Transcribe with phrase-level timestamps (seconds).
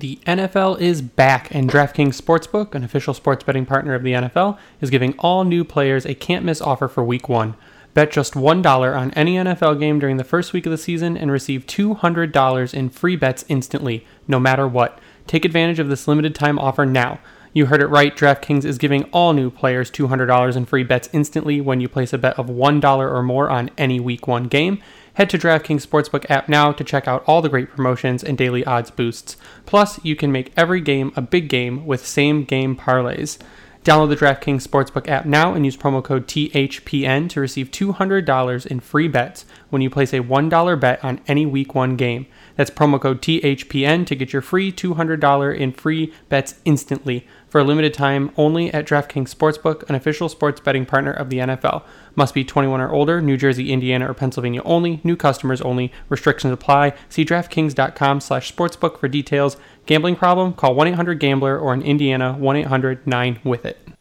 [0.00, 4.56] The NFL is back, and DraftKings Sportsbook, an official sports betting partner of the NFL,
[4.80, 7.54] is giving all new players a can't miss offer for week one.
[7.92, 11.30] Bet just $1 on any NFL game during the first week of the season and
[11.30, 14.98] receive $200 in free bets instantly, no matter what.
[15.26, 17.20] Take advantage of this limited time offer now.
[17.52, 21.60] You heard it right, DraftKings is giving all new players $200 in free bets instantly
[21.60, 24.80] when you place a bet of $1 or more on any week one game.
[25.20, 28.64] Head to DraftKings Sportsbook app now to check out all the great promotions and daily
[28.64, 29.36] odds boosts.
[29.66, 33.36] Plus, you can make every game a big game with same game parlays.
[33.84, 38.80] Download the DraftKings Sportsbook app now and use promo code THPN to receive $200 in
[38.80, 42.26] free bets when you place a $1 bet on any week one game.
[42.56, 47.64] That's promo code THPN to get your free $200 in free bets instantly for a
[47.64, 51.82] limited time only at DraftKings Sportsbook, an official sports betting partner of the NFL.
[52.14, 55.00] Must be 21 or older, New Jersey, Indiana, or Pennsylvania only.
[55.04, 55.92] New customers only.
[56.08, 56.94] Restrictions apply.
[57.08, 59.56] See DraftKings.com slash sportsbook for details.
[59.84, 60.54] Gambling problem?
[60.54, 63.99] Call 1-800-GAMBLER or in Indiana, 1-800-9-WITH-IT.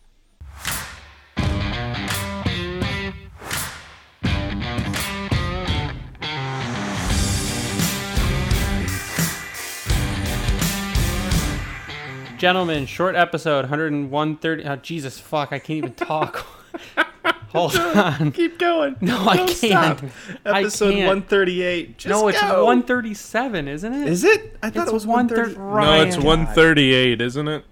[12.39, 14.66] Gentlemen, short episode, 101.30.
[14.66, 16.38] Oh, Jesus fuck, I can't even talk.
[17.50, 18.32] Hold on.
[18.32, 18.95] Keep going.
[19.02, 20.00] No, I Don't can't.
[20.00, 20.11] stop.
[20.45, 21.08] I Episode can't.
[21.08, 21.98] 138.
[21.98, 22.64] Just no, it's go.
[22.64, 24.08] 137, isn't it?
[24.08, 24.58] Is it?
[24.64, 25.86] I thought It's it was 130 130.
[25.86, 27.66] No, it's 138, isn't it?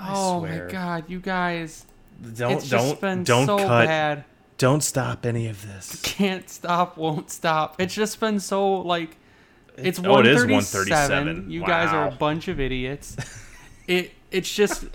[0.00, 1.84] Oh my god, you guys.
[2.36, 3.86] Don't it's just don't been don't so cut.
[3.86, 4.24] bad.
[4.56, 6.00] Don't stop any of this.
[6.02, 7.78] Can't stop, won't stop.
[7.80, 9.16] It's just been so like
[9.76, 10.46] it's Oh, it is 137.
[11.26, 11.50] 137.
[11.50, 13.16] You guys are a bunch of idiots.
[13.86, 14.86] it it's just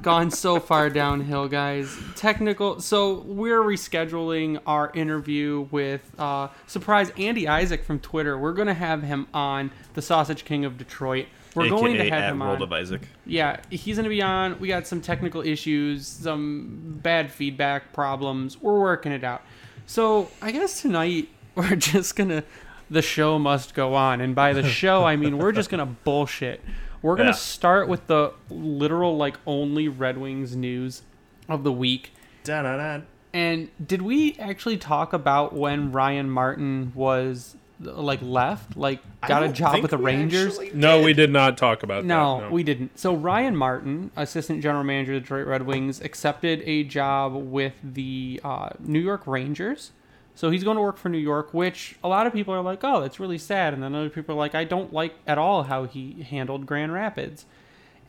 [0.00, 1.96] gone so far downhill, guys.
[2.14, 2.80] Technical.
[2.80, 8.38] So we're rescheduling our interview with uh, surprise Andy Isaac from Twitter.
[8.38, 11.26] We're gonna have him on the Sausage King of Detroit.
[11.54, 12.62] We're going to AKA have him World on.
[12.62, 13.02] of Isaac.
[13.26, 14.58] Yeah, he's going to be on.
[14.58, 18.60] We got some technical issues, some bad feedback problems.
[18.60, 19.42] We're working it out.
[19.86, 22.44] So I guess tonight we're just going to.
[22.90, 24.20] The show must go on.
[24.20, 26.60] And by the show, I mean we're just going to bullshit.
[27.02, 27.36] We're going to Yeah.
[27.36, 31.02] start with the literal, like, only Red Wings news
[31.48, 32.12] of the week.
[32.44, 33.02] Da-da-da.
[33.34, 38.76] And did we actually talk about when Ryan Martin was, like, left?
[38.76, 40.58] Like, got a job with the Rangers?
[40.74, 41.04] No, did.
[41.06, 42.46] we did not talk about No, that.
[42.48, 42.98] No, we didn't.
[42.98, 47.72] So Ryan Martin, assistant general manager of the Detroit Red Wings, accepted a job with
[47.82, 49.92] the uh, New York Rangers.
[50.34, 52.80] So he's going to work for New York, which a lot of people are like,
[52.82, 55.64] "Oh, that's really sad," and then other people are like, "I don't like at all
[55.64, 57.44] how he handled Grand Rapids."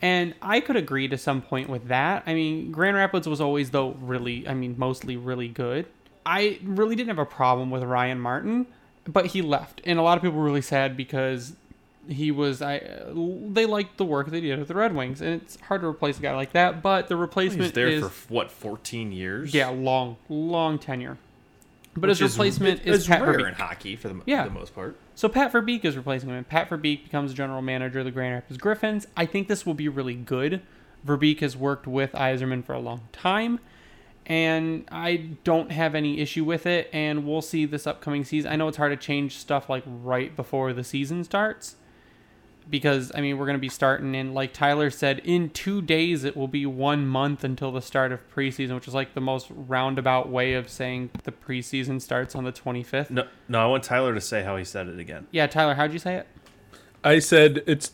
[0.02, 2.24] And I could agree to some point with that.
[2.26, 5.86] I mean, Grand Rapids was always though really, I mean, mostly really good.
[6.26, 8.68] I really didn't have a problem with Ryan Martin,
[9.06, 11.56] but he left, and a lot of people were really sad because
[12.08, 12.82] he was I
[13.14, 16.20] they liked the work they did with the Red Wings, and it's hard to replace
[16.20, 16.82] a guy like that.
[16.82, 19.54] But the replacement there is for what 14 years.
[19.54, 21.18] yeah, long, long tenure.
[21.96, 23.48] But Which his is- replacement is Pat rare Verbeek.
[23.50, 24.44] in hockey for the, Yeah.
[24.44, 24.98] for the most part.
[25.16, 28.34] So Pat Verbeek is replacing him, and Pat Verbeek becomes general manager of the Grand
[28.34, 29.06] Rapids Griffins.
[29.16, 30.62] I think this will be really good.
[31.06, 33.60] Verbeek has worked with Yzerman for a long time,
[34.26, 36.90] and I don't have any issue with it.
[36.94, 38.52] And we'll see this upcoming season.
[38.52, 41.76] I know it's hard to change stuff like right before the season starts,
[42.70, 46.24] because I mean we're going to be starting in like Tyler said in 2 days
[46.24, 49.48] it will be 1 month until the start of preseason which is like the most
[49.50, 53.10] roundabout way of saying the preseason starts on the 25th.
[53.10, 55.28] No, no, I want Tyler to say how he said it again.
[55.32, 56.28] Yeah, Tyler, how'd you say it?
[57.06, 57.92] I said it's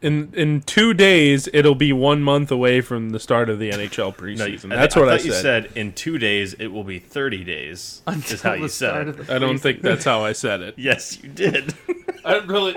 [0.00, 1.48] in in two days.
[1.52, 4.38] It'll be one month away from the start of the NHL preseason.
[4.38, 5.26] No, you- That's I, what I, thought said.
[5.26, 5.70] you said.
[5.74, 8.02] In two days, it will be 30 days.
[8.06, 9.26] is how the you start said of it.
[9.26, 10.74] the I don't think that's how I said it.
[10.78, 11.74] Yes, you did.
[12.24, 12.76] I really,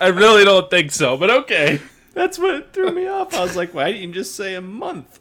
[0.00, 1.16] I really don't think so.
[1.16, 1.80] But okay.
[2.12, 3.34] That's what threw me off.
[3.34, 5.18] I was like, why didn't you just say a month?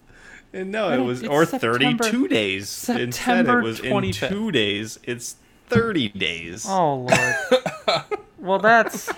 [0.54, 2.88] And no, it was it's or September- 32 days.
[2.88, 4.24] Instead, September it was 25th.
[4.24, 5.00] in two days.
[5.04, 5.36] It's
[5.70, 6.66] 30 days.
[6.68, 8.04] Oh lord.
[8.38, 9.12] well, that's.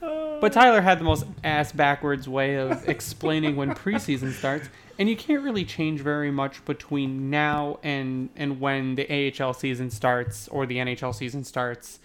[0.00, 4.68] But Tyler had the most ass backwards way of explaining when preseason starts,
[4.98, 9.90] and you can't really change very much between now and and when the AHL season
[9.90, 11.98] starts or the NHL season starts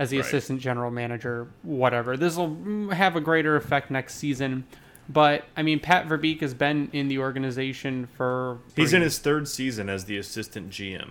[0.00, 0.26] as the Right.
[0.26, 2.16] assistant general manager, whatever.
[2.16, 4.64] This will have a greater effect next season.
[5.08, 8.58] But I mean, Pat Verbeek has been in the organization for.
[8.76, 11.02] He's in his third season as the assistant GM.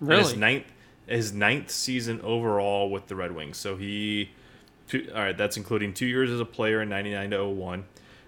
[0.00, 0.22] And really.
[0.22, 0.64] His ninth,
[1.06, 3.56] his ninth season overall with the Red Wings.
[3.56, 4.30] So he,
[4.88, 7.84] two, all right, that's including two years as a player in '99 to 01,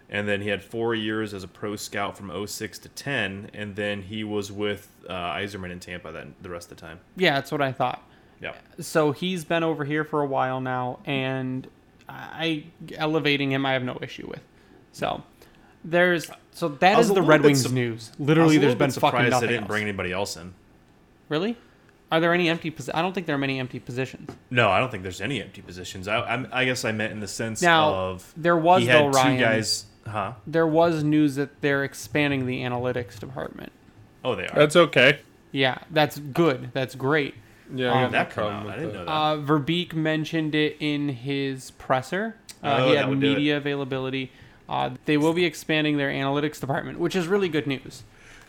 [0.09, 3.75] and then he had four years as a pro scout from 06 to 10, and
[3.75, 7.01] then he was with uh, Yzerman in Tampa then the rest of the time.
[7.17, 8.03] yeah, that's what I thought.
[8.45, 11.67] Yeah, so he's been over here for a while now, and
[12.09, 12.65] I
[12.97, 14.43] elevating him I have no issue with.
[14.93, 15.23] So
[15.85, 18.13] there's so that I was is a the Red Wings sup- news.
[18.19, 19.69] Literally, there's been bit fucking surprised nothing they didn't else.
[19.69, 20.55] bring anybody else in.
[21.29, 21.57] Really?
[22.13, 22.71] Are there any empty?
[22.71, 24.31] Posi- I don't think there are many empty positions.
[24.51, 26.07] No, I don't think there's any empty positions.
[26.07, 29.05] I, I'm, I guess I meant in the sense Now, of there was, he had
[29.07, 29.87] though, two Ryan- guys.
[30.07, 30.35] Huh?
[30.47, 33.73] There was news that they're expanding the analytics department.
[34.23, 34.55] Oh, they are.
[34.55, 35.21] That's okay.
[35.51, 36.71] Yeah, that's good.
[36.75, 37.35] That's great.
[37.73, 38.65] Yeah, Um, I got that come problem out.
[38.67, 38.99] with I didn't that.
[38.99, 39.11] know that.
[39.11, 42.37] Uh, Verbeek mentioned it in his presser.
[42.63, 43.35] Uh, Oh, he that had would do it.
[43.37, 44.31] media availability.
[44.69, 48.03] Uh, they will be expanding their analytics department, which is really good news.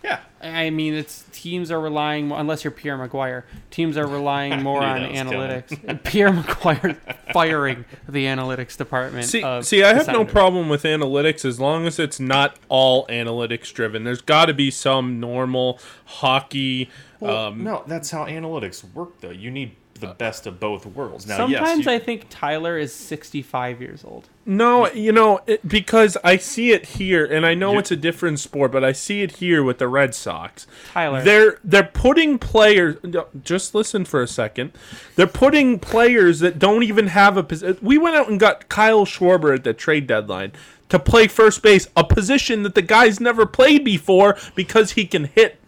[0.05, 0.19] Yeah.
[0.41, 3.43] I mean, it's teams are relying more, unless you're Pierre McGuire.
[3.71, 5.33] Teams are relying more on that was coming.
[5.33, 6.03] analytics.
[6.03, 6.97] Pierre McGuire
[7.33, 9.25] firing the analytics department.
[9.25, 13.07] See, of see, I have no problem with analytics as long as it's not all
[13.07, 14.03] analytics driven.
[14.03, 16.89] There's got to be some normal hockey.
[17.19, 19.31] Well, um, no, that's how analytics work, though.
[19.31, 21.25] You need the best of both worlds.
[21.25, 24.27] Now, Sometimes yes, you, I think Tyler is 65 years old.
[24.45, 27.95] No, you know, it, because I see it here, and I know You- it's a
[27.95, 30.67] different sport, but I see it here with the Red Sox.
[30.91, 31.23] Tyler.
[31.23, 32.97] they're they're putting players.
[33.43, 34.71] Just listen for a second.
[35.15, 37.77] They're putting players that don't even have a position.
[37.81, 40.51] We went out and got Kyle Schwarber at the trade deadline
[40.89, 45.25] to play first base, a position that the guy's never played before because he can
[45.25, 45.59] hit.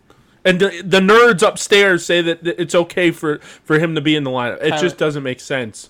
[0.48, 4.24] And the, the nerds upstairs say that it's okay for, for him to be in
[4.24, 4.62] the lineup.
[4.62, 5.90] It Tyler- just doesn't make sense.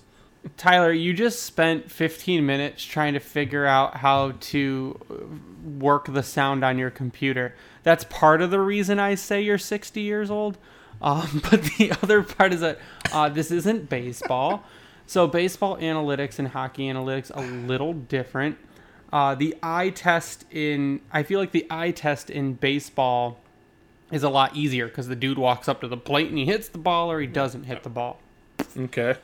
[0.56, 4.98] Tyler, you just spent 15 minutes trying to figure out how to
[5.78, 7.54] work the sound on your computer.
[7.84, 10.58] That's part of the reason I say you're 60 years old.
[11.00, 12.80] Um, but the other part is that
[13.12, 14.64] uh, this isn't baseball.
[15.06, 18.58] So, baseball analytics and hockey analytics a little different.
[19.12, 23.38] Uh, the eye test in, I feel like the eye test in baseball
[24.10, 26.68] is a lot easier because the dude walks up to the plate and he hits
[26.68, 28.20] the ball or he doesn't hit the ball.
[28.76, 29.16] Okay.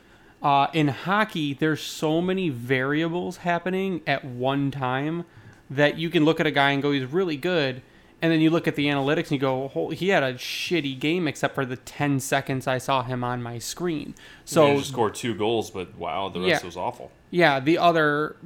[0.43, 5.25] Uh, in hockey, there's so many variables happening at one time
[5.71, 7.81] that you can look at a guy and go, he's really good.
[8.21, 10.99] And then you look at the analytics and you go, "Hol- he had a shitty
[10.99, 14.15] game except for the 10 seconds I saw him on my screen.
[14.45, 16.67] so So, just scored two goals, but wow, the rest Yeah.
[16.67, 17.11] was awful.
[17.31, 18.37] yeah, the other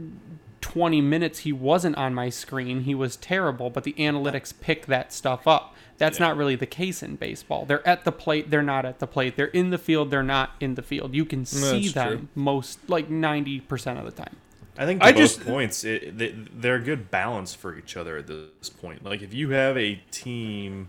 [0.61, 5.13] 20 minutes he wasn't on my screen, he was terrible, but the analytics pick that
[5.13, 5.75] stuff up.
[5.99, 7.65] That's not really the case in baseball.
[7.67, 9.37] They're at the plate, they're not at the plate.
[9.37, 11.15] They're in the field, they're not in the field.
[11.15, 12.29] You can see That's them true.
[12.35, 14.37] most, like 90% of the time.
[14.77, 17.97] I think to I both just- points, it, they, they're a good balance for each
[17.97, 19.05] other at this point.
[19.05, 20.89] Like if you have a team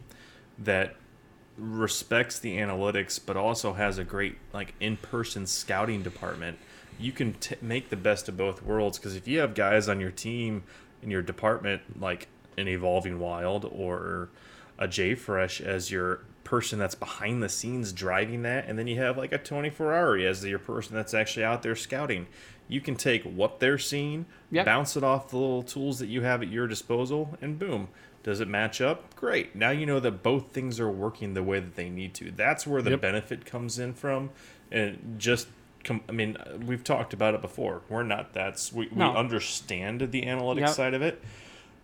[0.59, 0.95] that
[1.57, 6.57] respects the analytics, but also has a great like in-person scouting department,
[6.99, 8.97] you can t- make the best of both worlds.
[8.97, 10.63] Because if you have guys on your team
[11.01, 14.29] in your department like an evolving wild or
[14.79, 18.97] a J Fresh as your person that's behind the scenes driving that, and then you
[18.97, 22.25] have like a Tony Ferrari as your person that's actually out there scouting.
[22.67, 24.65] You can take what they're seeing, Yep.
[24.65, 27.89] bounce it off the little tools that you have at your disposal, and boom.
[28.23, 29.15] Does it match up?
[29.15, 29.55] Great.
[29.55, 32.31] Now you know that both things are working the way that they need to.
[32.31, 33.01] That's where the Yep.
[33.01, 34.31] benefit comes in from.
[34.71, 35.47] And just,
[36.07, 37.81] I mean, we've talked about it before.
[37.89, 39.11] We're not that's we, No.
[39.11, 40.69] we understand the analytics Yep.
[40.69, 41.21] side of it,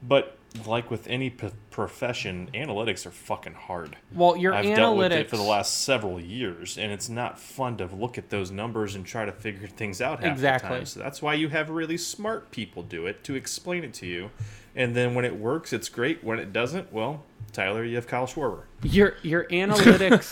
[0.02, 3.98] but like with any p- profession, analytics are fucking hard.
[4.14, 7.38] Well, your I've analytics dealt with it for the last several years, and it's not
[7.40, 10.70] fun to look at those numbers and try to figure things out half Exactly.
[10.70, 10.86] the time.
[10.86, 14.32] So that's why you have really smart people do it to explain it to you.
[14.76, 16.24] And then when it works, it's great.
[16.24, 17.24] When it doesn't, well,
[17.54, 18.64] Tyler, you have Kyle Schwarber.
[18.84, 20.32] your your analytics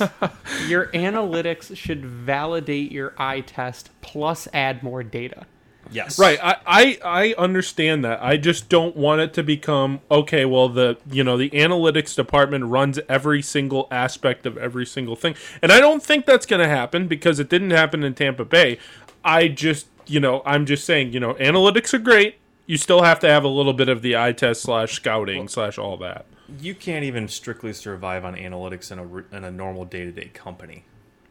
[0.67, 5.46] your analytics should validate your eye test plus add more data.
[5.93, 6.17] Yes.
[6.17, 8.21] Right, I, I I understand that.
[8.21, 10.43] I just don't want it to become okay.
[10.43, 15.35] Well, the you know the analytics department runs every single aspect of every single thing,
[15.62, 18.79] and I don't think that's going to happen because it didn't happen in Tampa Bay.
[19.23, 22.38] I just you know I'm just saying you know analytics are great.
[22.65, 25.77] you still have to have a little bit of the eye test slash scouting slash
[25.77, 26.25] all that.
[26.59, 30.29] You can't even strictly survive on analytics in a in a normal day to day
[30.33, 30.85] company.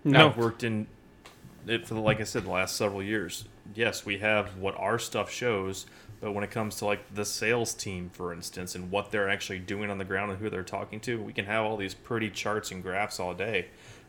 [0.04, 0.28] No.
[0.28, 0.86] I've worked in
[1.66, 3.44] it for the, like I said the last several years.
[3.74, 5.86] Yes, we have what our stuff shows,
[6.20, 9.58] but when it comes to like the sales team, for instance, and what they're actually
[9.60, 12.30] doing on the ground and who they're talking to, we can have all these pretty
[12.30, 13.66] charts and graphs all day,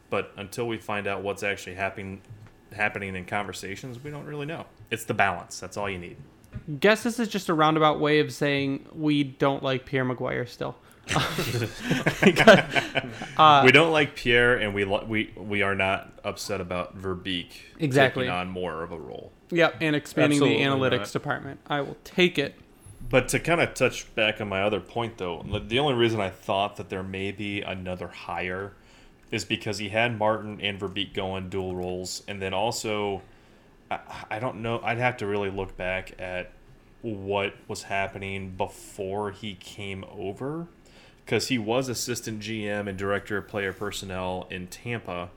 [0.09, 2.21] but until we find out what's actually happening
[2.73, 4.65] happening in conversations, we don't really know.
[4.89, 5.59] It's the balance.
[5.59, 6.17] That's all you need.
[6.79, 10.75] Guess this is just a roundabout way of saying we don't like Pierre McGuire still.
[13.35, 17.47] Uh, we don't like Pierre, and we we we are not upset about Verbeek
[17.79, 18.25] Exactly.
[18.25, 19.31] taking on more of a role.
[19.53, 21.11] Yep, and expanding Absolutely the analytics not.
[21.13, 21.59] department.
[21.67, 22.55] I will take it.
[23.09, 26.29] But to kind of touch back on my other point, though, the- only reason I
[26.29, 28.73] thought that there may be another hire
[29.31, 33.21] is because he had Martin and Verbeek going dual roles, and then also,
[33.91, 33.99] I,
[34.31, 36.51] I don't know, I'd have to really look back at
[37.01, 40.67] what was happening before he came over,
[41.25, 45.29] because he was assistant GM and director of player personnel in Tampa,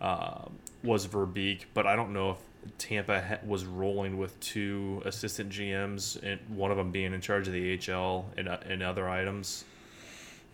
[0.00, 0.44] uh,
[0.82, 2.38] was Verbeek, but I don't know if
[2.78, 7.46] Tampa ha- was rolling with two assistant GMs, and one of them being in charge
[7.46, 9.64] of the HL and, uh, and other items.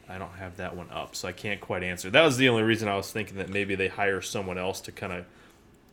[0.08, 2.10] I don't have that one up, so I can't quite answer.
[2.10, 4.92] That was the only reason I was thinking that maybe they hire someone else to
[4.92, 5.24] kind of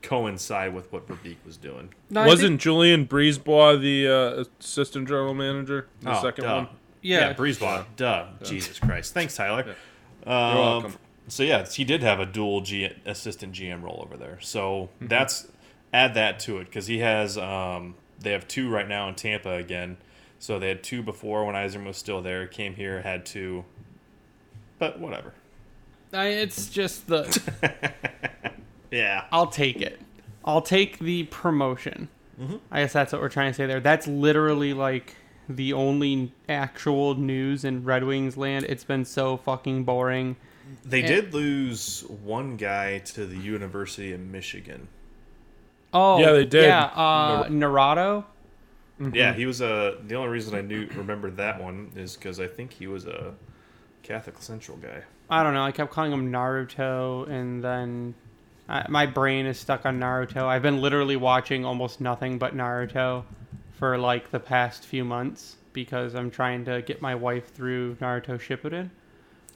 [0.01, 1.93] coincide with what Verbeek was doing.
[2.09, 5.87] No, Wasn't think- Julian BriseBois the uh, assistant general manager?
[6.01, 6.55] The Oh, second duh.
[6.55, 6.67] one.
[7.01, 7.19] Yeah.
[7.29, 7.85] yeah, BriseBois.
[7.95, 8.25] Duh.
[8.43, 9.13] Jesus Christ.
[9.13, 9.75] Thanks, Tyler.
[10.25, 10.95] You're Um, welcome.
[11.27, 14.39] So yeah, he did have a dual G- assistant GM role over there.
[14.41, 15.07] So Mm-hmm.
[15.07, 15.47] that's
[15.93, 17.37] add that to it because he has.
[17.37, 19.97] Um, they have two right now in Tampa again.
[20.39, 22.47] So they had two before when Yzerman was still there.
[22.47, 23.65] Came here, had two.
[24.79, 25.33] But whatever.
[26.13, 27.41] I, it's just the.
[28.91, 29.23] Yeah.
[29.31, 30.01] I'll take it.
[30.43, 32.09] I'll take the promotion.
[32.39, 32.57] Mm-hmm.
[32.71, 33.79] I guess that's what we're trying to say there.
[33.79, 35.15] That's literally like
[35.47, 38.65] the only actual news in Red Wings land.
[38.67, 40.35] It's been so fucking boring.
[40.83, 44.89] They And- did lose one guy to the University of Michigan.
[45.93, 46.63] Oh, Yeah, they did.
[46.65, 48.25] Yeah, uh, Naurato.
[49.13, 49.97] Yeah, he was a.
[50.05, 53.33] The only reason I knew remembered that one is because I think he was a
[54.03, 55.03] Catholic Central guy.
[55.29, 55.63] I don't know.
[55.63, 58.13] I kept calling him Naruto, and then
[58.69, 60.43] I, my brain is stuck on Naruto.
[60.43, 63.23] I've been literally watching almost nothing but Naruto
[63.71, 68.39] for like the past few months because I'm trying to get my wife through Naruto
[68.39, 68.89] Shippuden.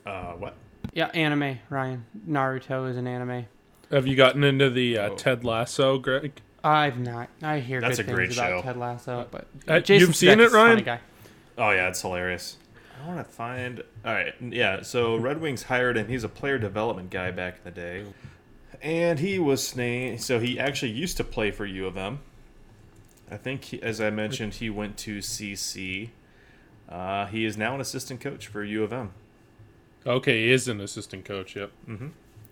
[0.05, 0.55] Uh, what?
[0.93, 2.05] Yeah, anime, Ryan.
[2.27, 3.45] Naruto is an anime.
[3.91, 5.15] Have you gotten into the uh, Oh.
[5.15, 6.41] Ted Lasso, Greg?
[6.63, 7.29] I've not.
[7.43, 8.61] I hear That's good a great about show.
[8.63, 10.83] Ted Lasso, but Uh, Jason you've seen Sudeikis it, is a funny Ryan?
[10.83, 10.99] Guy.
[11.57, 12.57] Oh yeah, it's hilarious.
[13.03, 13.83] I want to find.
[14.03, 14.81] All right, yeah.
[14.81, 16.07] So Red Wings hired him.
[16.07, 18.03] He's a player development guy back in the day,
[18.81, 20.21] and he was named.
[20.23, 22.19] So he actually used to play for U of M.
[23.29, 26.09] I think, he, as I mentioned, he went to CC.
[26.89, 29.11] Uh, he is now an assistant coach for U of M.
[30.05, 31.55] Okay, he is an assistant coach.
[31.55, 31.71] Yep.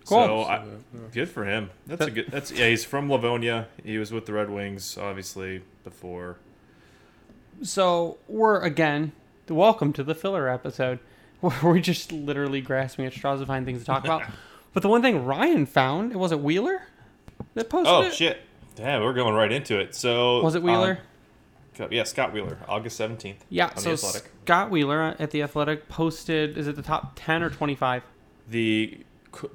[0.05, 0.25] Cool.
[0.25, 0.65] So I,
[1.12, 1.69] good for him.
[1.88, 2.25] That's a good.
[2.29, 2.69] That's yeah.
[2.69, 3.67] He's from Livonia.
[3.83, 6.38] He was with the Red Wings, obviously before.
[7.62, 9.13] So we're again
[9.48, 11.00] welcome to the filler episode.
[11.41, 14.24] Where we're just literally grasping at straws to find things to talk about.
[14.74, 16.83] but the one thing Ryan found, it was it Wheeler
[17.53, 18.13] that posted Oh it.
[18.13, 18.41] shit!
[18.77, 19.93] Yeah, we're going right into it.
[19.93, 21.00] So Was it Wheeler?
[21.79, 23.43] um, yeah, Scott Wheeler, August seventeenth.
[23.50, 23.67] yeah.
[23.67, 24.31] on So the Athletic.
[24.45, 26.57] Scott Wheeler at the Athletic posted.
[26.57, 28.03] Is it the top ten or twenty five?
[28.50, 29.00] The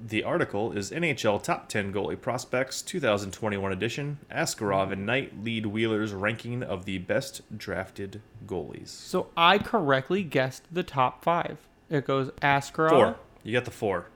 [0.00, 4.18] the article is NHL Top 10 Goalie Prospects 2021 edition.
[4.30, 8.88] Askarov and Knight lead Wheeler's ranking of the best drafted goalies.
[8.88, 11.58] So I correctly guessed the top five.
[11.90, 12.90] It goes Askarov.
[12.90, 13.16] Four.
[13.42, 14.06] You got the four.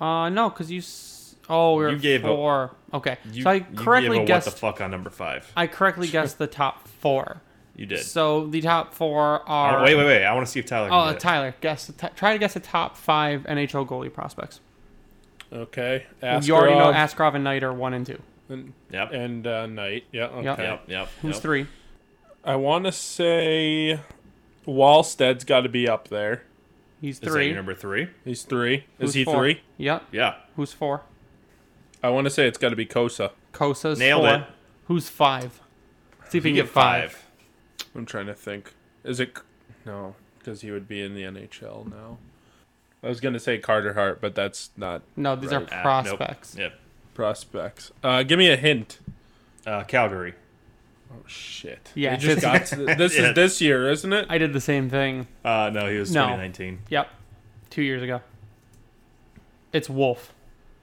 [0.00, 0.78] Uh, no, because you.
[0.78, 2.76] S- oh, we're You gave a- four.
[2.92, 4.46] okay, You, so I you correctly gave a guessed.
[4.46, 5.50] what the fuck on number five.
[5.56, 7.40] I correctly guessed the top four.
[7.74, 7.98] You did.
[8.04, 9.76] So the top four are.
[9.78, 10.24] right, wait, wait, wait.
[10.24, 10.88] I want to see if Tyler.
[10.88, 11.18] Can Oh.
[11.18, 11.86] Tyler, guess.
[11.96, 14.60] T- try to guess the top five NHL goalie prospects.
[15.52, 16.06] Okay.
[16.42, 18.20] you already know Askarov Askarov and Knight are one and two.
[18.48, 19.12] and, Yep.
[19.12, 20.04] and uh, Knight.
[20.12, 20.24] Yeah.
[20.26, 20.44] Okay.
[20.44, 20.58] Yep.
[20.58, 20.82] Yep.
[20.88, 21.08] Yep.
[21.22, 21.42] Who's yep.
[21.42, 21.66] three?
[22.44, 24.00] I want to say
[24.66, 26.42] Wallstedt's got to be up there.
[27.00, 27.46] He's Is that three.
[27.48, 28.08] your number three?
[28.24, 28.84] He's three.
[28.98, 29.36] Who's Is he four?
[29.36, 29.60] three?
[29.78, 30.04] Yep.
[30.12, 30.34] Yeah.
[30.56, 31.02] Who's four?
[32.02, 33.32] I want to say it's got to be Cossa.
[33.52, 34.34] Cossa's Nailed four.
[34.34, 34.44] it.
[34.86, 35.60] Who's five?
[36.20, 37.24] Let's See if he You can get five.
[37.94, 38.72] I'm trying to think.
[39.04, 39.36] Is it
[39.84, 40.14] no?
[40.38, 42.18] Because he would be in the NHL now.
[43.06, 45.62] I was gonna say Carter Hart, but that's not No, these Right.
[45.62, 46.56] are Ah, prospects.
[46.56, 46.72] Nope.
[47.14, 47.92] prospects.
[48.02, 48.98] Uh, give me a hint.
[49.64, 50.34] Uh, Calgary.
[51.12, 51.92] Oh shit!
[51.94, 53.28] Yeah, just got to the- this Yeah.
[53.30, 54.26] is this year, isn't it?
[54.28, 55.28] I did the same thing.
[55.44, 56.22] Uh, no, he was No.
[56.24, 56.80] 2019.
[56.90, 57.08] Yep.
[57.70, 58.20] Two years ago.
[59.72, 60.32] It's Wolf.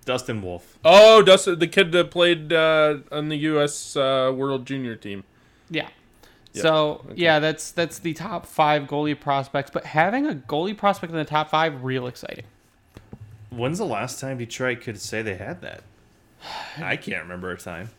[0.05, 0.77] Dustin Wolf.
[0.83, 3.95] Oh, Dustin, the kid that played uh, on the U.S.
[3.95, 5.23] Uh, World Junior team.
[5.69, 5.87] Yeah.
[6.61, 9.71] So yeah, that's that's the top five goalie prospects.
[9.71, 12.45] But having a goalie prospect in the top five, real exciting.
[13.49, 15.83] When's the last time Detroit could say they had that?
[16.77, 17.89] I can't remember a time.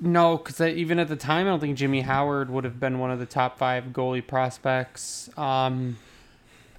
[0.00, 3.10] No, because even at the time, I don't think Jimmy Howard would have been one
[3.10, 5.30] of the top five goalie prospects.
[5.38, 5.96] Um,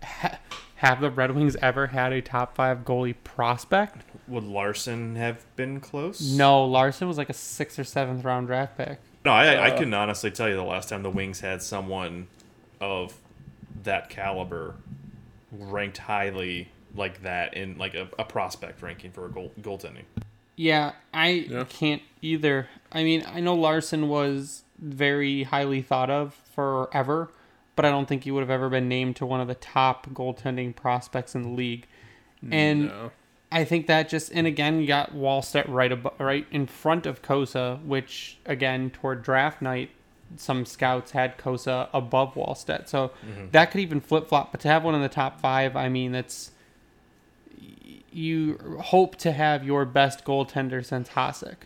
[0.04, 0.40] ha-
[0.76, 4.04] have the Red Wings ever had a top five goalie prospect?
[4.28, 6.22] Would Larson have been close?
[6.22, 9.00] No, Larson was like a sixth or seventh round draft pick.
[9.26, 12.28] No, I, I uh, can honestly tell you the last time the Wings had someone
[12.82, 13.14] of
[13.84, 14.76] that caliber
[15.52, 20.04] ranked highly like that in like a, a prospect ranking for a goal, goaltending.
[20.56, 22.68] Yeah, I can't either.
[22.92, 27.32] I mean, I know Larson was very highly thought of forever,
[27.76, 30.08] but I don't think he would have ever been named to one of the top
[30.10, 31.88] goaltending prospects in the league.
[32.52, 32.92] And
[33.54, 37.22] I think that just and again you got Wallstedt right ab- right in front of
[37.22, 39.92] Cossa, which again toward draft night
[40.36, 42.88] some scouts had Cossa above Wallstedt.
[42.88, 43.50] So mm-hmm.
[43.52, 44.52] that could even flip flop.
[44.52, 46.50] But to have one in the top five, I mean that's
[48.12, 51.58] you hope to have your best goaltender since Hasek.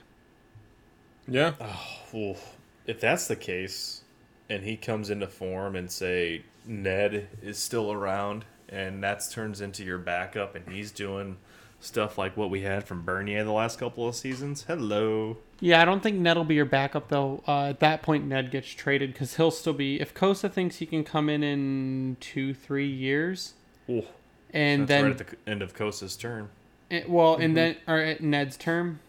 [1.25, 1.53] Yeah.
[1.61, 2.57] Oh, oof.
[2.85, 4.01] If that's the case,
[4.49, 9.83] and he comes into form and say Ned is still around, and that turns into
[9.83, 11.37] your backup, and he's doing
[11.79, 14.65] stuff like what we had from Bernier the last couple of seasons.
[14.67, 15.37] Hello.
[15.59, 17.43] Yeah, I don't think Ned will be your backup though.
[17.47, 19.99] Uh, at that point, Ned gets traded because he'll still be.
[20.01, 23.53] If Cossa thinks he can come in in two, three years,
[23.89, 24.03] Ooh,
[24.51, 26.49] and then right at the end of Cossa's term.
[26.91, 28.99] eh, well, and then or at Ned's term,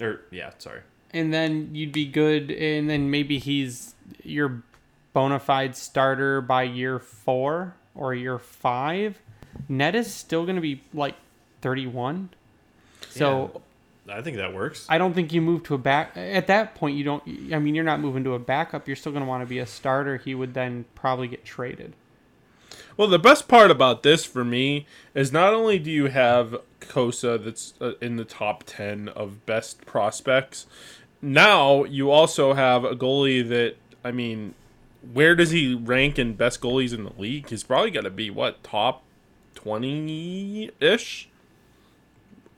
[0.00, 0.80] Or yeah, sorry.
[1.12, 4.62] and then you'd be good, and then maybe he's your
[5.12, 9.20] bona fide starter by year four or year five.
[9.68, 11.14] Ned is still going to be like
[11.64, 12.30] thirty-one,
[13.08, 13.62] so.
[14.06, 14.86] I think that works.
[14.90, 16.94] I don't think you move to a back at that point.
[16.98, 17.22] You don't.
[17.54, 18.86] I mean, you're not moving to a backup.
[18.86, 20.18] You're still going to want to be a starter.
[20.18, 21.94] He would then probably get traded.
[22.96, 27.42] Well, the best part about this for me is not only do you have Cossa
[27.42, 30.66] that's uh, in the top 10 of best prospects,
[31.20, 34.54] now you also have a goalie that, I mean,
[35.12, 37.48] where does he rank in best goalies in the league?
[37.48, 39.02] He's probably got to be, what, top
[39.56, 41.28] 20 ish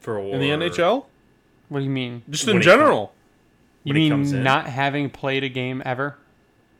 [0.06, 1.04] for in the NHL?
[1.68, 2.22] What do you mean?
[2.30, 3.12] Just When in he com- general.
[3.82, 4.42] You when he mean in.
[4.44, 6.16] not having played a game ever?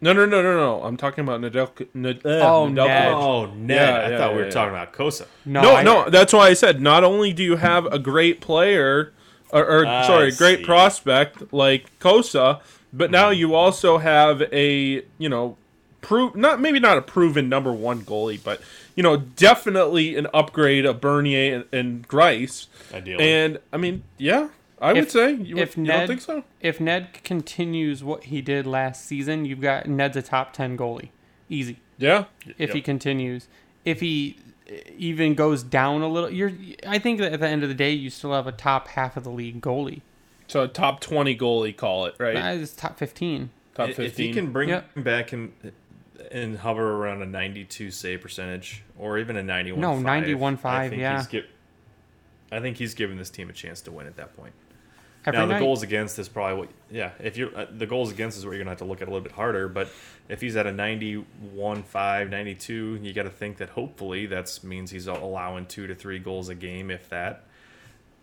[0.01, 0.83] No, no, no, no, no.
[0.85, 1.87] I'm talking about Nadel.
[1.95, 2.87] Nad- uh, Oh, Nedeljkovic.
[2.87, 3.13] Ned.
[3.13, 3.77] Oh, oh Ned.
[3.77, 4.51] Yeah, I yeah, thought we were yeah.
[4.51, 5.27] talking about Cossa.
[5.45, 8.41] No, No, I- no, that's why I said not only do you have a great
[8.41, 9.13] player,
[9.51, 10.65] or, or ah, I sorry, great see.
[10.65, 12.61] prospect like Cossa,
[12.93, 13.41] but now mm-hmm.
[13.41, 15.57] you also have a you know,
[16.01, 18.61] prove not maybe not a proven number one goalie, but
[18.95, 22.67] you know, definitely an upgrade of Bernier and, and Greiss.
[22.95, 23.25] Ideally.
[23.25, 24.49] And I mean, yeah,
[24.81, 26.45] I would say you, if you Ned don't think so.
[26.61, 31.11] if Ned continues what he did last season, you've got Ned's a top ten goalie,
[31.49, 31.79] easy.
[31.99, 32.25] Yeah,
[32.59, 33.49] If he continues,
[33.87, 34.37] if he
[34.69, 36.53] eh, even goes down a little, you're.
[36.87, 39.17] I think that at the end of the day, you still have a top half
[39.17, 40.03] of the league goalie.
[40.47, 43.49] so a top twenty goalie, call it right, That is top fifteen.
[43.75, 44.05] top fifteen.
[44.07, 44.95] If he can bring Yep.
[44.97, 45.53] him back and
[46.33, 51.01] and hover around a 92 save percentage or even a 91 No, 91.5, I think
[51.01, 51.17] yeah.
[51.19, 51.47] He's gi-
[52.53, 54.53] I think he's giving this team a chance to win at that point.
[55.27, 55.59] Every now night.
[55.59, 58.45] the goals against is probably what yeah if you are uh, the goals against is
[58.47, 59.89] what you're gonna have to look at a little bit harder but
[60.29, 64.93] if he's at a 91 5 92 you got to think that hopefully that means
[64.93, 67.43] he's allowing two to three goals a game if that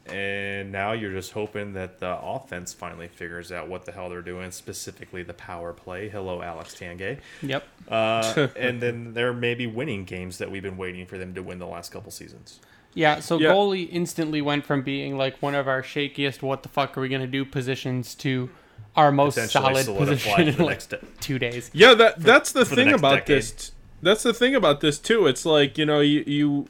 [0.07, 4.21] and now you're just hoping that the offense finally figures out what the hell they're
[4.21, 7.63] doing specifically the power play hello alex tangay Yep.
[7.87, 11.59] uh, and then they're maybe winning games that we've been waiting for them to win
[11.59, 12.59] the last couple seasons
[12.93, 13.51] Yeah, so Yeah.
[13.53, 17.07] goalie instantly went from being like one of our shakiest "what the fuck are we
[17.09, 18.49] gonna do" positions to
[18.95, 21.71] our most solid position in the like next de- two days.
[21.73, 23.37] Yeah, that that's the for the thing about decade.
[23.43, 23.71] this.
[24.03, 25.25] That's the thing about this too.
[25.25, 26.67] It's like you know you you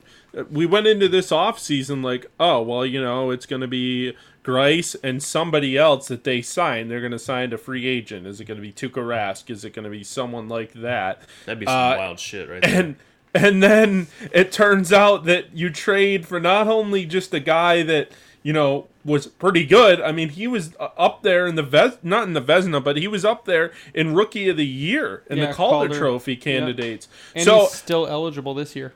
[0.49, 4.13] we went into this off season like oh well you know it's going to be
[4.43, 6.89] Greiss and somebody else that they sign.
[6.89, 8.27] They're going to sign a free agent.
[8.27, 9.49] Is it going to be Tuukka Rask?
[9.49, 11.21] Is it going to be someone like that?
[11.45, 12.79] that'd be some Uh, wild shit right there.
[12.81, 12.95] and
[13.33, 18.11] and then it turns out that you trade for not only just a guy that
[18.43, 20.01] you know was pretty good.
[20.01, 22.97] I mean, he was uh, up there in the Ves- not in the Vezina, but
[22.97, 25.97] he was up there in Rookie of the Year in Yeah, the Calder, Calder.
[25.99, 27.07] Trophy candidates.
[27.33, 28.93] And so he's still eligible this year.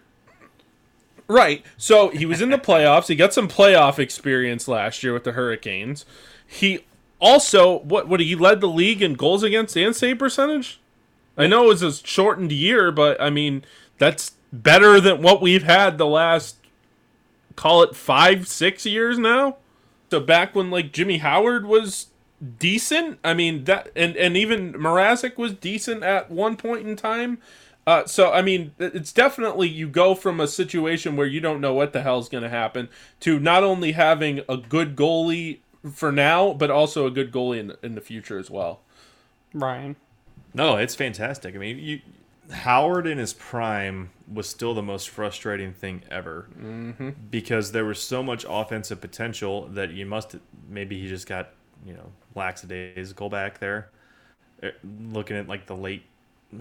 [1.27, 1.65] Right.
[1.77, 3.07] So he was in the playoffs.
[3.07, 6.05] He got some playoff experience last year with the Hurricanes.
[6.45, 6.85] He
[7.19, 10.79] also what what he led the league in goals against and save percentage.
[11.37, 13.65] I know it was a shortened year, but I mean
[13.97, 16.55] that's better than what we've had the last
[17.55, 19.57] call it five six years now.
[20.09, 22.07] So back when like Jimmy Howard was
[22.59, 23.19] decent.
[23.23, 27.39] I mean that, and and even Mrazek was decent at one point in time.
[27.87, 31.73] Uh, so I mean, it's definitely you go from a situation where you don't know
[31.73, 32.89] what the hell's going to happen
[33.21, 35.59] to not only having a good goalie
[35.93, 38.81] for now, but also a good goalie in in the future as well.
[39.53, 39.95] Ryan.
[40.53, 41.55] No, it's fantastic.
[41.55, 42.01] I mean, you
[42.51, 47.09] Howard in his prime was still the most frustrating thing ever mm-hmm.
[47.29, 50.35] because there was so much offensive potential that you must
[50.69, 51.51] maybe he just got
[51.85, 53.89] you know lackadaisical back there.
[54.63, 56.03] Eh, looking at like the late,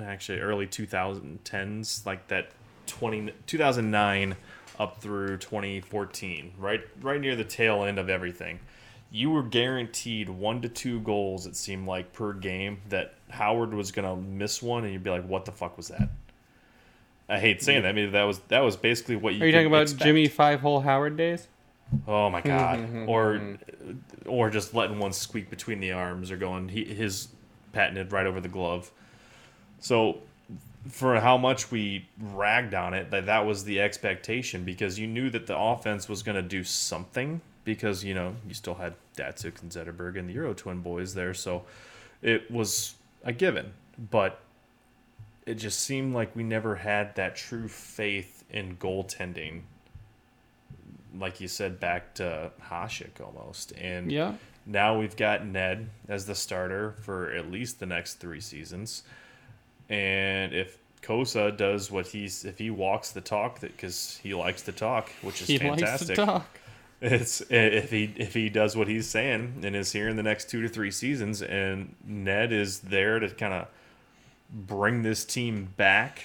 [0.01, 2.51] actually early 2010s, like that
[2.87, 4.37] 20 2009
[4.79, 8.61] up through 2014, right right near the tail end of everything
[9.11, 11.47] you were guaranteed one to two goals.
[11.47, 15.27] It seemed like per game that Howard was gonna miss one, and you'd be like,
[15.27, 16.09] "What the fuck was that?"
[17.29, 17.89] I hate saying that.
[17.89, 19.43] I mean, that was that was basically what you.
[19.43, 20.03] Are you talking about expect.
[20.03, 21.49] Jimmy Five Hole Howard days?
[22.07, 22.89] Oh my god!
[23.07, 23.59] or
[24.27, 27.29] or just letting one squeak between the arms, or going he, his
[27.73, 28.91] patented right over the glove.
[29.81, 30.19] So
[30.89, 35.31] for how much we ragged on it, that that was the expectation because you knew
[35.31, 39.61] that the offense was going to do something because you know you still had Datsyuk
[39.63, 41.65] and Zetterberg and the Euro Twin boys there, so
[42.23, 43.73] it was a given.
[44.11, 44.41] But
[45.47, 49.63] it just seemed like we never had that true faith in goaltending,
[51.19, 53.73] like you said, back to Hasek almost.
[53.73, 54.35] And yeah.
[54.67, 59.03] now we've got Ned as the starter for at least the next three seasons.
[59.89, 64.63] And if Cossa does what he's, if he walks the talk, that because he likes
[64.63, 66.19] to talk, which is he fantastic.
[66.19, 66.59] Likes to talk.
[67.01, 70.49] It's if he if he does what he's saying and is here in the next
[70.49, 73.69] two to three seasons, and Ned is there to kind of
[74.51, 76.23] bring this team back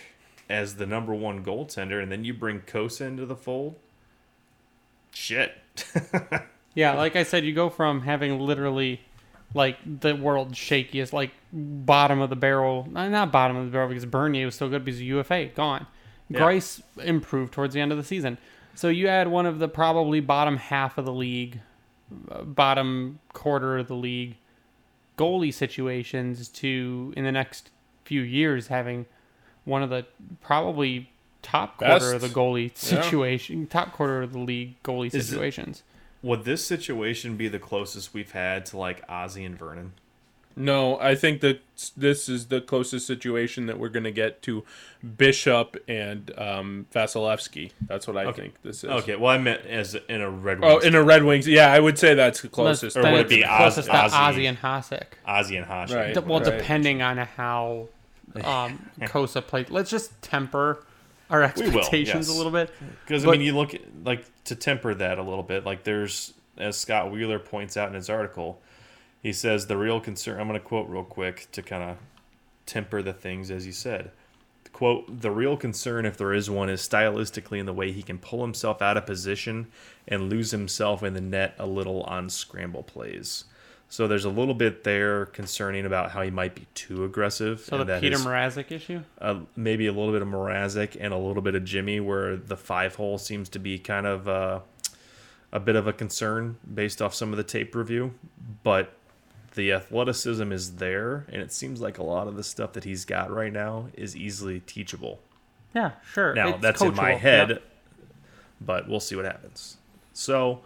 [0.49, 3.75] as the number one goaltender, and then you bring Cossa into the fold.
[5.13, 5.53] Shit.
[6.73, 9.01] yeah, like I said, you go from having literally
[9.53, 14.05] like the world's shakiest, like bottom of the barrel, not bottom of the barrel because
[14.05, 15.87] Bernier was still good because UFA gone.
[16.29, 16.39] Yeah.
[16.39, 18.37] Greiss improved towards the end of the season.
[18.73, 21.59] So you had one of the probably bottom half of the league,
[22.31, 24.37] uh, bottom quarter of the league
[25.17, 27.69] goalie situations to in the next
[28.05, 29.05] few years having
[29.65, 30.05] one of the
[30.41, 31.11] probably
[31.41, 32.15] top quarter Best.
[32.15, 33.67] of the goalie situation, yeah.
[33.67, 35.83] top quarter of the league goalie Is situations.
[35.85, 39.93] It, would this situation be the closest we've had to like Ozzy and Vernon?
[40.55, 41.61] No, I think that
[41.95, 44.63] this is the closest situation that we're going to get to
[45.17, 47.71] Bishop and um, Vasilevskiy.
[47.87, 48.41] That's what I okay.
[48.41, 48.89] think this is.
[48.89, 50.83] Okay, well, I meant as in a Red Wings.
[50.83, 51.47] Oh, in a Red Wings.
[51.47, 52.97] Yeah, I would say that's the closest.
[52.97, 55.05] or would it be closest Oz, to Ozzy, and Hasek?
[55.27, 55.95] Ozzy and Hasek.
[55.95, 56.57] Right, well, right.
[56.57, 57.87] depending on how
[58.35, 59.69] um, Cossa played.
[59.69, 60.85] Let's just temper
[61.31, 62.35] our expectations will, yes.
[62.35, 62.71] a little bit.
[63.03, 66.33] Because, I mean, you look at, like, to temper that a little bit, like, there's,
[66.57, 68.61] as Scott Wheeler points out in his article,
[69.23, 70.39] he says the real concern.
[70.39, 71.97] I'm going to quote real quick to kind of
[72.65, 74.11] temper the things as you said.
[74.73, 78.17] Quote, the real concern, if there is one, is stylistically in the way he can
[78.17, 79.67] pull himself out of position
[80.07, 83.43] and lose himself in the net a little on scramble plays.
[83.91, 87.59] So there's a little bit there concerning about how he might be too aggressive.
[87.59, 89.01] So the Peter Mrazek issue?
[89.19, 92.55] Uh, maybe a little bit of Mrazek and a little bit of Jimmy, where the
[92.55, 94.61] five hole seems to be kind of uh,
[95.51, 98.13] a bit of a concern based off some of the tape review.
[98.63, 98.93] But
[99.55, 103.03] the athleticism is there, and it seems like a lot of the stuff that he's
[103.03, 105.19] got right now is easily teachable.
[105.75, 106.33] Yeah, sure.
[106.33, 106.89] Now it's that's coachable.
[106.91, 107.63] in my head, yep.
[108.61, 109.75] but we'll see what happens.
[110.13, 110.61] So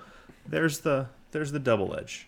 [0.48, 2.28] there's the there's the double edge.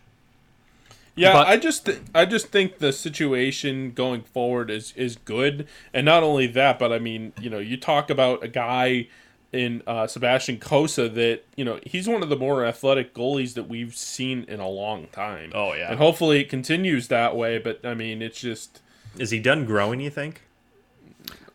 [1.18, 5.68] Yeah, but, I just th- I just think the situation going forward is is good,
[5.94, 9.08] and not only that, but I mean, you know, you talk about a guy
[9.52, 13.68] in uh, Sebastian Cossa that you know he's one of the more athletic goalies that
[13.68, 15.52] we've seen in a long time.
[15.56, 17.58] Oh yeah, and hopefully it continues that way.
[17.58, 18.82] But I mean, it's just
[19.18, 20.00] is he done growing?
[20.00, 20.44] You think?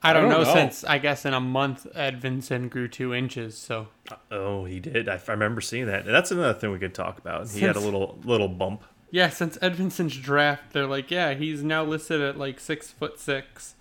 [0.04, 3.14] I don't, I don't know, know, Since I guess in a month, Edvinsson grew two
[3.14, 3.56] inches.
[3.56, 3.86] So.
[4.32, 5.08] Oh, he did.
[5.08, 6.04] I, I remember seeing that.
[6.04, 7.48] That's another thing we could talk about.
[7.48, 8.82] He had a little little bump.
[9.12, 13.76] Yeah, since Edvinsson's draft, they're like, yeah, he's now listed at like six foot six.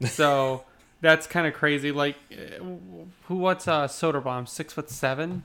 [0.06, 0.64] So
[1.00, 1.92] that's kind of crazy.
[1.92, 2.62] Like, uh,
[3.28, 3.36] who?
[3.36, 4.48] What's uh, Soderblom?
[4.48, 5.44] Six foot seven.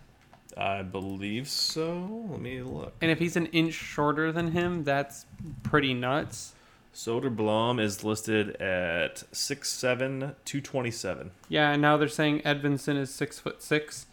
[0.58, 2.26] I believe so.
[2.32, 2.94] Let me look.
[3.00, 5.28] And if he's an inch shorter than him, that's
[5.62, 6.56] pretty nuts.
[6.94, 11.32] Soderblom is listed at 6'7", 227.
[11.48, 14.08] Yeah, and now they're saying Edvinsson is six foot six.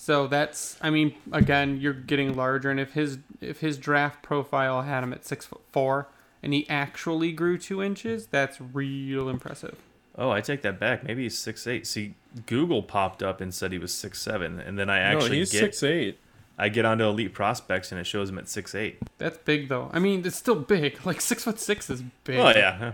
[0.00, 4.80] So that's, I mean, again, you're getting larger, and if his if his draft profile
[4.80, 6.08] had him at six foot four,
[6.42, 9.76] and he actually grew two inches, that's real impressive.
[10.16, 11.04] Oh, I take that back.
[11.04, 11.86] Maybe he's six eight.
[11.86, 12.14] See,
[12.46, 15.52] Google popped up and said he was six seven, and then I actually no, he's
[15.52, 16.18] get, six eight.
[16.56, 18.96] I get onto elite prospects and it shows him at six eight.
[19.18, 19.90] That's big though.
[19.92, 20.98] I mean, it's still big.
[21.04, 22.38] Like six foot six is big.
[22.38, 22.92] Oh yeah.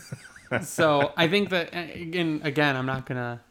[0.62, 3.42] so I think that again, again, I'm not gonna.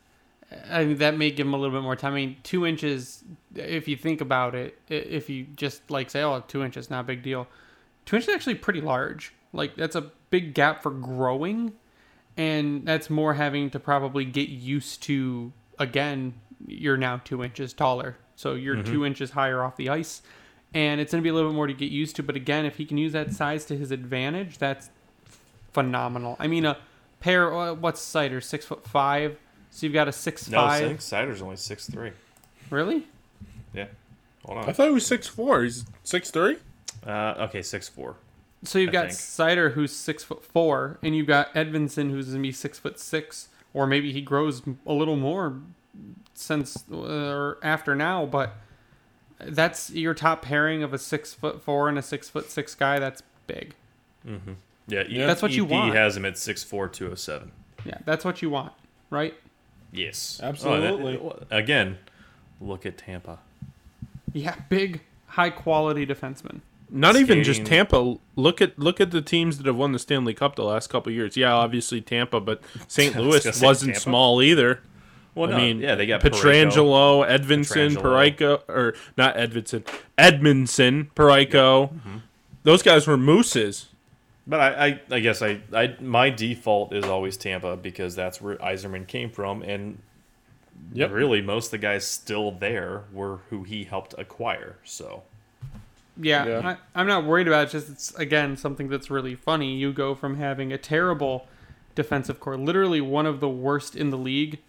[0.69, 2.13] I mean, that may give him a little bit more time.
[2.13, 3.23] I mean, two inches.
[3.55, 7.03] If you think about it, if you just like say, oh, two inches, not a
[7.03, 7.47] big deal,"
[8.05, 9.33] two inches is actually pretty large.
[9.51, 11.73] Like that's a big gap for growing,
[12.37, 15.51] and that's more having to probably get used to.
[15.79, 16.33] Again,
[16.65, 20.21] you're now two inches taller, so you're two inches higher off the ice,
[20.73, 22.23] and it's gonna be a little bit more to get used to.
[22.23, 24.89] But again, if he can use that size to his advantage, that's
[25.73, 26.37] phenomenal.
[26.39, 26.77] I mean, a
[27.19, 27.53] pair.
[27.53, 28.41] uh, What's Seider?
[28.41, 29.37] Six foot five.
[29.71, 30.87] So you've got a six no, I five.
[30.87, 32.11] think Seider's only six three.
[32.69, 33.05] Really?
[33.73, 33.85] Yeah.
[34.45, 34.63] Hold on.
[34.65, 34.73] I on.
[34.73, 35.63] thought he was six four.
[35.63, 36.57] He's six three.
[37.05, 38.15] Uh, okay, six four.
[38.63, 39.19] So you've I got think.
[39.19, 43.49] Seider who's six foot four, and you've got Edvinsson who's gonna be six foot six,
[43.73, 45.59] or maybe he grows a little more
[46.33, 48.25] since uh, or after now.
[48.25, 48.55] But
[49.39, 52.97] that's your top pairing of a six foot four and a six foot six guy.
[52.99, 53.75] That's big.
[54.89, 55.93] Yeah, E- That's what you EP want.
[55.95, 57.51] has him at six four two oh seven.
[57.85, 58.73] Yeah, that's what you want,
[59.09, 59.33] right?
[59.97, 61.17] Yes, Absolutely.
[61.17, 61.97] Oh, that- again,
[62.61, 63.39] look at Tampa.
[64.33, 66.61] Yeah, big, high quality defenseman.
[66.89, 68.15] Not even just Tampa.
[68.37, 71.11] Look at look at the teams that have won the Stanley Cup the last couple
[71.11, 71.35] years.
[71.35, 73.15] Yeah, obviously Tampa, but St.
[73.15, 73.99] I was Louis wasn't Tampa.
[73.99, 74.79] small either.
[75.35, 78.01] Well, I no, mean, yeah, they got Pietrangelo, Edvinsson, Pietrangelo.
[78.01, 79.83] Parayko, or not Edvinsson,
[80.17, 81.93] Edmundson, Parayko.
[81.93, 82.17] Mm-hmm.
[82.63, 83.87] Those guys were mooses.
[84.47, 88.55] But I, I, I guess I, I, my default is always Tampa because that's where
[88.57, 89.99] Yzerman came from, and
[90.93, 91.11] Yep.
[91.11, 94.77] really most of the guys still there were who he helped acquire.
[94.83, 95.23] So
[96.15, 96.77] Yeah, Yeah.
[96.95, 97.71] I, I'm not worried about it.
[97.71, 99.75] Just it's again something that's really funny.
[99.75, 101.47] You go from having a terrible
[101.95, 104.59] defensive core, literally one of the worst in the league,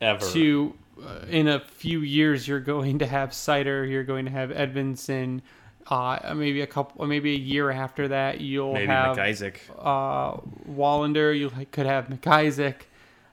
[0.00, 0.74] ever, to
[1.06, 5.42] uh, in a few years you're going to have Seider, you're going to have Edvinsson.
[5.90, 9.56] Uh, maybe a couple, maybe a year after that, you'll maybe have McIsaac.
[9.78, 10.38] uh,
[10.70, 11.36] Wallander.
[11.38, 12.82] You could have McIsaac.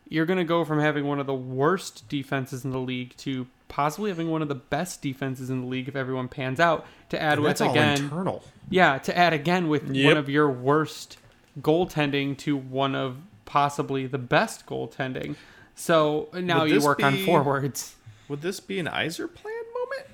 [0.07, 3.47] You're going to go from having one of the worst defenses in the league to
[3.67, 6.85] possibly having one of the best defenses in the league if everyone pans out.
[7.09, 8.43] To add with again, internal.
[8.69, 10.05] yeah, to add again with Yep.
[10.05, 11.17] one of your worst
[11.59, 15.35] goaltending to one of possibly the best goaltending.
[15.75, 17.95] So now you work on forwards.
[18.29, 19.45] Would this be an Yzerplan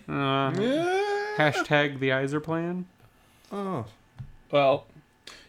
[0.09, 1.20] Uh, moment?
[1.37, 2.85] Hashtag the Yzerplan.
[3.51, 3.85] Oh,
[4.51, 4.85] Well,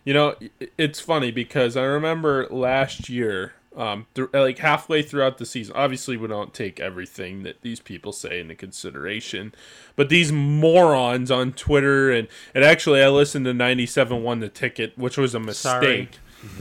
[0.04, 0.34] you know,
[0.78, 5.74] it's funny because I remember last year, um, th- like halfway throughout the season.
[5.76, 9.54] Obviously, we don't take everything that these people say into consideration,
[9.96, 14.48] but these morons on Twitter and and actually, I listened to ninety seven won the
[14.48, 15.86] ticket, which was a Sorry.
[15.98, 16.18] mistake.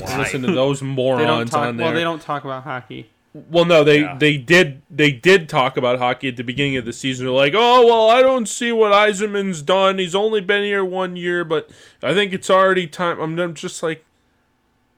[0.07, 1.67] I listened to those They don't morons talk.
[1.67, 1.87] on there.
[1.87, 3.09] Well, they don't talk about hockey.
[3.33, 4.17] Well, no, they Yeah.
[4.17, 7.25] they did they did talk about hockey at the beginning of the season.
[7.25, 9.99] They're like, oh well, I don't see what Yzerman's done.
[9.99, 11.69] He's only been here one year, but
[12.03, 13.19] I think it's already time.
[13.21, 14.03] I'm, I'm just like,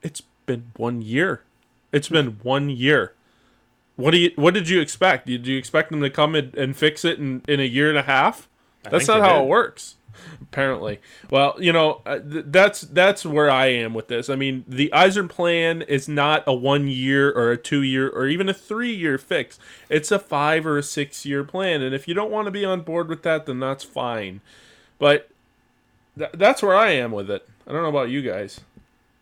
[0.01, 1.43] it's been one year.
[1.91, 3.13] It's been one year.
[3.97, 5.27] What do you What did you expect?
[5.27, 7.97] Did you expect them to come and, and fix it in, in a year and
[7.99, 8.49] a half?
[8.89, 9.43] That's not how did.
[9.43, 9.95] it works.
[10.41, 10.99] Apparently,
[11.29, 14.29] well, you know, uh, th- that's that's where I am with this.
[14.29, 18.27] I mean, the Eisner plan is not a one year or a two year or
[18.27, 19.59] even a three year fix.
[19.89, 22.65] It's a five or a six year plan, and if you don't want to be
[22.65, 24.41] on board with that, then that's fine.
[24.99, 25.29] But
[26.17, 27.47] th- that's where I am with it.
[27.67, 28.61] I don't know about you guys.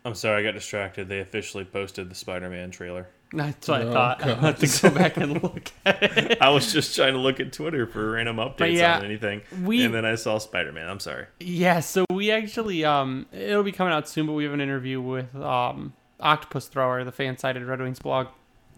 [0.04, 1.08] I'm sorry, I got distracted.
[1.08, 3.06] They officially posted the Spider-Man trailer.
[3.32, 4.22] That's what I thought.
[4.24, 6.38] I have to go back and look at it.
[6.40, 9.84] I was just trying to look at Twitter for random updates yeah, on anything, we-
[9.84, 10.88] and then I saw Spider-Man.
[10.88, 11.26] I'm sorry.
[11.40, 15.00] Yeah, so we actually um it'll be coming out soon, but we have an interview
[15.00, 18.28] with um Octopus Thrower, the fan sided Red Wings blog.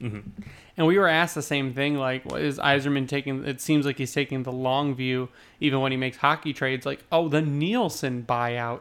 [0.00, 3.44] And we were asked the same thing, like, is Yzerman taking?
[3.44, 6.84] It seems like he's taking the long view, even when he makes hockey trades.
[6.84, 8.80] Like, oh, the Nielsen buyout,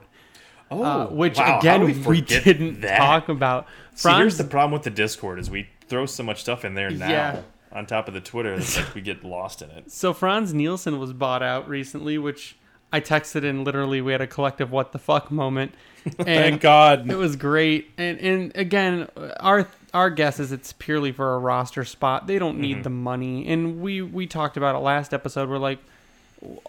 [0.72, 2.98] Oh, uh, which wow, again do we, didn't that?
[2.98, 3.68] talk about.
[3.96, 6.74] Frans, See, here's the problem with the Discord is we throw so much stuff in
[6.74, 7.42] there now Yeah.
[7.72, 9.92] on top of the Twitter that like, we get lost in it.
[9.92, 12.56] so Frans Nielsen was bought out recently, which
[12.92, 15.74] I texted and literally we had a collective what the fuck moment.
[16.06, 17.10] And Thank God.
[17.10, 19.08] It was great, and and again,
[19.40, 22.28] our our guess is it's purely for a roster spot.
[22.28, 25.48] They don't need the money, and we we talked about it last episode.
[25.48, 25.80] We're like,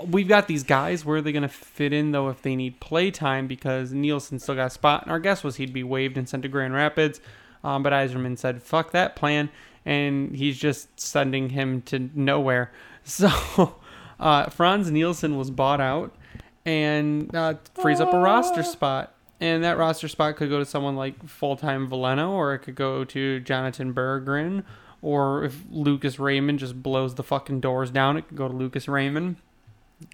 [0.04, 1.04] we've got these guys.
[1.04, 3.46] Where are they going to fit in though if they need play time?
[3.46, 6.42] Because Nielsen still got a spot, and our guess was he'd be waived and sent
[6.42, 7.20] to Grand Rapids.
[7.62, 9.50] Um, but Yzerman said, "Fuck that plan,"
[9.84, 12.72] and he's just sending him to nowhere.
[13.06, 13.74] So,
[14.18, 16.16] uh, Frans Nielsen was bought out
[16.64, 19.14] and uh, frees up a roster spot.
[19.40, 22.76] And that roster spot could go to someone like full time Veleno, or it could
[22.76, 24.64] go to Jonathan Berggren,
[25.02, 28.88] or if Lucas Raymond just blows the fucking doors down, it could go to Lucas
[28.88, 29.36] Raymond.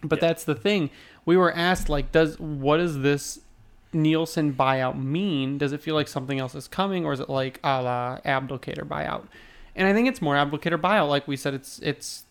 [0.03, 0.91] But that's the thing.
[1.25, 3.41] We were asked like, does what does this
[3.93, 5.59] Nielsen buyout mean?
[5.59, 8.85] Does it feel like something else is coming, or is it like a la Abdelkader
[8.87, 9.27] buyout?
[9.75, 11.09] And I think it's more Abdelkader buyout.
[11.09, 12.25] Like we said, it's it's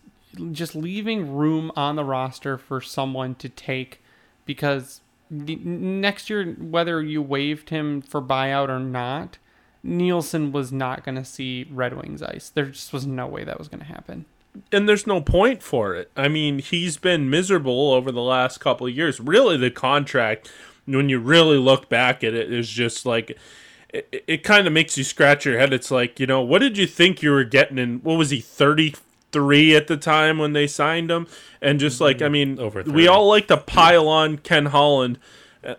[0.52, 4.00] just leaving room on the roster for someone to take
[4.46, 9.38] because the- next year, whether you waived him for buyout or not,
[9.82, 12.48] Nielsen was not going to see Red Wings ice.
[12.50, 14.24] There just was no way that was going to happen.
[14.72, 16.10] And there's no point for it.
[16.16, 19.20] I mean, he's been miserable over the last couple of years.
[19.20, 20.50] Really, the contract,
[20.86, 23.38] when you really look back at it, is just like
[23.92, 25.72] it, it kind of makes you scratch your head.
[25.72, 27.98] It's like, you know, what did you think you were getting in?
[28.00, 31.26] What was he, 33 at the time when they signed him?
[31.60, 32.04] And just mm-hmm.
[32.04, 35.18] like, I mean, Over we all like to pile on Ken Holland.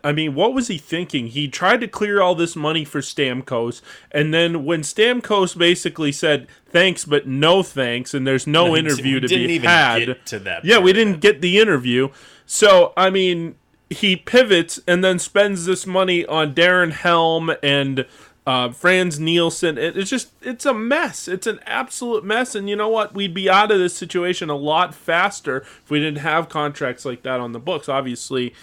[0.04, 1.28] I mean, what was he thinking?
[1.28, 6.48] He tried to clear all this money for Stamkos, and then when Stamkos basically said
[6.70, 10.26] thanks but no thanks, and there's no interview to be had.
[10.26, 12.10] to that yeah, we didn't get the interview.
[12.46, 13.56] So I mean,
[13.90, 18.06] he pivots and then spends this money on Darren Helm and
[18.46, 19.78] uh, Frans Nielsen.
[19.78, 21.28] It, it's just it's a mess.
[21.28, 22.56] It's an absolute mess.
[22.56, 23.14] And you know what?
[23.14, 27.24] We'd be out of this situation a lot faster if we didn't have contracts like
[27.24, 27.90] that on the books.
[27.90, 28.54] Obviously.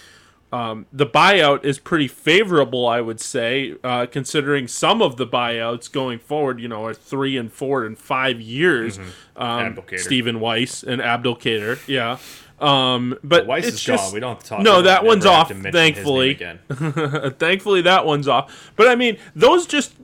[0.51, 5.93] Um, the buyout is pretty favorable, I would say, uh, considering some of the buyouts
[5.93, 8.99] going forward, you know, are three and four and five years.
[9.37, 12.19] Um, Stephen Weiss and Abdelkader, yeah.
[12.61, 14.15] Um, but Weiss it's is just, gone.
[14.15, 14.63] We don't have to talk.
[14.63, 15.49] No, that one's off.
[15.49, 16.35] to mention his name
[16.75, 18.73] Thankfully, thankfully that one's off.
[18.75, 19.95] But I mean, those just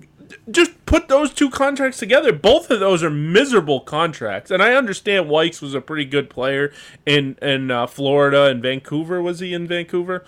[0.51, 2.33] just put those two contracts together.
[2.33, 6.73] Both of those are miserable contracts, and I understand Weiss was a pretty good player
[7.07, 9.23] in in uh, Florida and Vancouver.
[9.23, 10.25] Was he in Vancouver,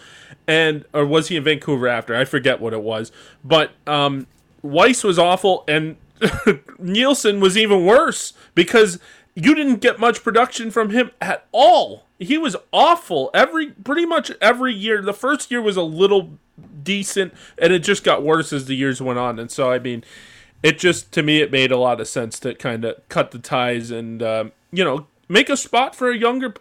[0.46, 2.14] and or was he in Vancouver after?
[2.14, 3.12] I forget what it was.
[3.44, 4.26] But um,
[4.62, 5.96] Weiss was awful, and
[6.79, 8.98] Nielsen was even worse because
[9.35, 12.06] you didn't get much production from him at all.
[12.18, 15.02] He was awful every pretty much every year.
[15.02, 16.38] The first year was a little
[16.83, 19.38] decent, and it just got worse as the years went on.
[19.38, 20.02] And so, I mean,
[20.62, 23.38] it just to me it made a lot of sense to kind of cut the
[23.38, 26.55] ties and um, you know make a spot for a younger,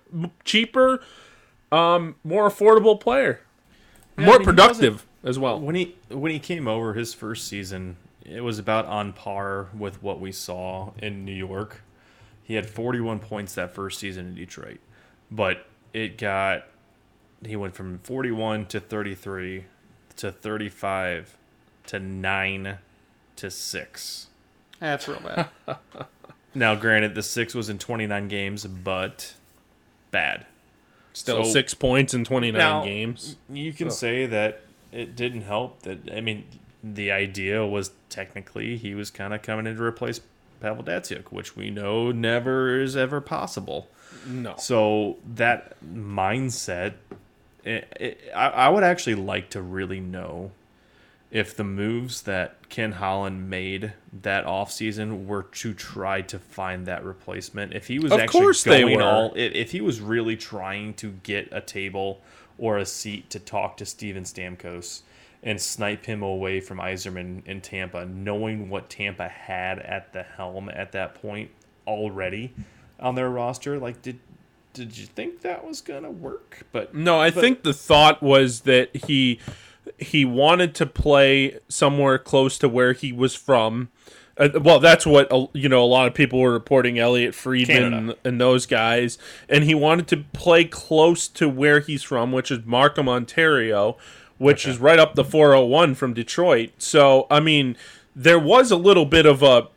[0.44, 1.02] cheaper,
[1.72, 3.42] um, more affordable player,
[4.18, 5.60] more I mean, productive as well.
[5.60, 10.02] when he when he came over his first season, it was about on par with
[10.02, 11.82] what we saw in New York.
[12.44, 14.80] He had 41 points that first season in Detroit,
[15.32, 16.66] but it got
[17.46, 19.66] he went from 41 to 33
[20.18, 21.38] to 35
[21.88, 22.78] to 9
[23.36, 24.28] to 6.
[24.80, 25.50] That's real bad.
[26.58, 29.34] Now, granted, the 6 was in 29 games, but
[30.10, 30.46] bad.
[31.12, 33.36] Still So- six points in twenty nine Now, games.
[33.50, 34.62] You can say that
[34.92, 35.82] it didn't help.
[35.84, 36.46] That I mean,
[36.84, 40.20] the idea was technically he was kind of coming in to replace
[40.62, 43.88] Pavel Datsyuk, which we know never is ever possible.
[44.28, 44.56] No.
[44.58, 46.94] So that mindset,
[47.64, 50.52] it, it, I, I would actually like to really know
[51.32, 57.04] if the moves that Ken Holland made that offseason were to try to find that
[57.04, 57.74] replacement.
[57.74, 59.04] If he was Of actually course they going were.
[59.04, 62.22] all if, if he was really trying to get a table
[62.58, 65.02] or a seat to talk to Steven Stamkos
[65.44, 70.70] and snipe him away from Yzerman in Tampa, knowing what Tampa had at the helm
[70.70, 71.52] at that point
[71.86, 72.54] already
[73.00, 74.20] on their roster, like did
[74.74, 76.66] did you think that was gonna work?
[76.72, 79.40] But No, I but- think the thought was that he
[79.98, 83.90] he wanted to play somewhere close to where he was from.
[84.38, 85.82] Uh, well, that's what uh, you know.
[85.82, 88.18] A lot of people were reporting Elliotte Friedman Canada.
[88.26, 92.60] and those guys, and he wanted to play close to where he's from, which is
[92.66, 93.96] Markham, Ontario,
[94.38, 96.72] which is right up the 401 from Detroit.
[96.80, 97.78] So, I mean,
[98.14, 99.68] there was a little bit of a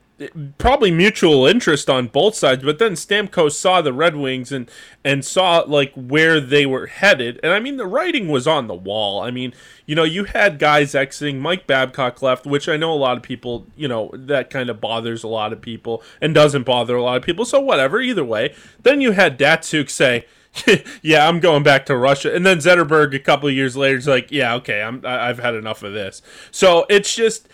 [0.58, 4.70] probably mutual interest on both sides, but then Stamkos saw the Red Wings and
[5.04, 8.74] and saw like where they were headed, and I mean the writing was on the
[8.74, 9.22] wall.
[9.22, 9.54] I mean,
[9.86, 11.40] you know, you had guys exiting.
[11.40, 14.80] Mike Babcock left, which I know a lot of people, you know, that kind of
[14.80, 17.44] bothers a lot of people and doesn't bother a lot of people.
[17.44, 18.54] So whatever, either way.
[18.82, 20.26] Then you had Datsyuk say.
[21.02, 24.32] yeah, I'm going back to Russia, and then Zetterberg a couple years later is like,
[24.32, 27.48] "Yeah, okay, I'm I've had enough of this." So it's just,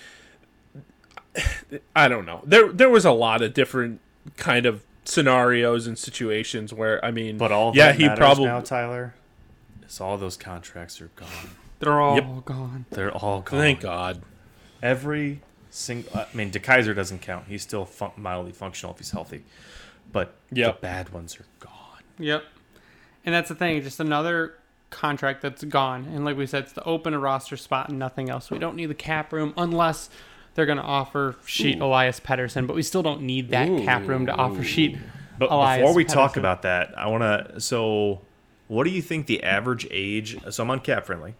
[1.96, 2.42] I don't know.
[2.44, 4.00] There there was a lot of different
[4.36, 8.60] kind of scenarios and situations where I mean, but all yeah, that he probably now,
[8.60, 9.14] Tyler,
[9.86, 11.28] is all those contracts are gone.
[11.80, 12.44] They're all Yep.
[12.44, 12.84] gone.
[12.90, 13.58] They're all gone.
[13.60, 14.22] thank God.
[14.82, 16.10] Every single.
[16.18, 17.46] I mean, DeKeyser doesn't count.
[17.48, 19.44] He's still fun- mildly functional if he's healthy,
[20.12, 20.76] but Yep.
[20.76, 21.70] the bad ones are gone.
[22.18, 22.44] Yep.
[23.26, 24.54] And that's the thing, just another
[24.90, 26.04] contract that's gone.
[26.14, 28.50] And like we said, it's to open a roster spot and nothing else.
[28.50, 30.08] We don't need the cap room unless
[30.54, 31.84] they're going to offer sheet Ooh.
[31.84, 33.84] Elias Pettersson, but we still don't need that Ooh.
[33.84, 34.98] cap room to offer sheet.
[35.38, 36.12] But Elias before we Pettersson.
[36.12, 37.60] talk about that, I want to.
[37.60, 38.20] So,
[38.68, 40.38] what do you think the average age?
[40.50, 41.34] So I'm on cap friendly,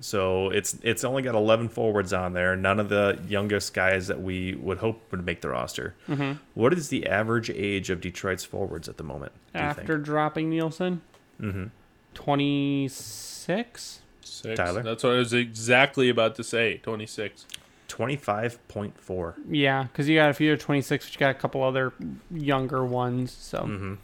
[0.00, 2.56] so it's it's only got 11 forwards on there.
[2.56, 5.94] None of the youngest guys that we would hope would make the roster.
[6.08, 6.38] Mm-hmm.
[6.54, 9.32] What is the average age of Detroit's forwards at the moment?
[9.54, 11.02] After dropping Nielsen,
[11.40, 11.66] mm-hmm.
[12.14, 14.00] 26.
[14.26, 14.56] Six.
[14.56, 16.78] Tyler, that's what I was exactly about to say.
[16.78, 17.46] 26
[17.94, 19.36] twenty-five point four.
[19.48, 21.92] Yeah, because you got a few of twenty-six, but you got a couple other
[22.30, 23.30] younger ones.
[23.32, 23.60] So.
[23.60, 23.94] Mm-hmm.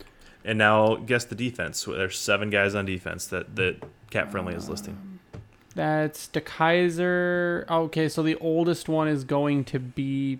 [0.42, 1.84] And now guess the defense.
[1.84, 4.94] There's seven guys on defense that that Cap Friendly is listing.
[4.94, 5.40] Um,
[5.74, 6.44] that's DeKeyser.
[6.44, 7.66] Kaiser.
[7.68, 10.38] okay, so the oldest one is going to be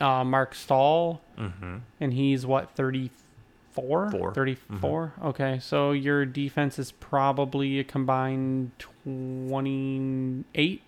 [0.00, 1.78] uh, Marc Staal, mm-hmm.
[2.00, 4.10] and he's what 34?
[4.10, 4.34] Four.
[4.34, 5.12] 34?
[5.14, 5.26] Mm-hmm.
[5.28, 8.72] Okay, so your defense is probably a combined
[9.04, 10.82] 28.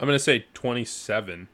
[0.00, 1.48] I'm gonna say twenty seven.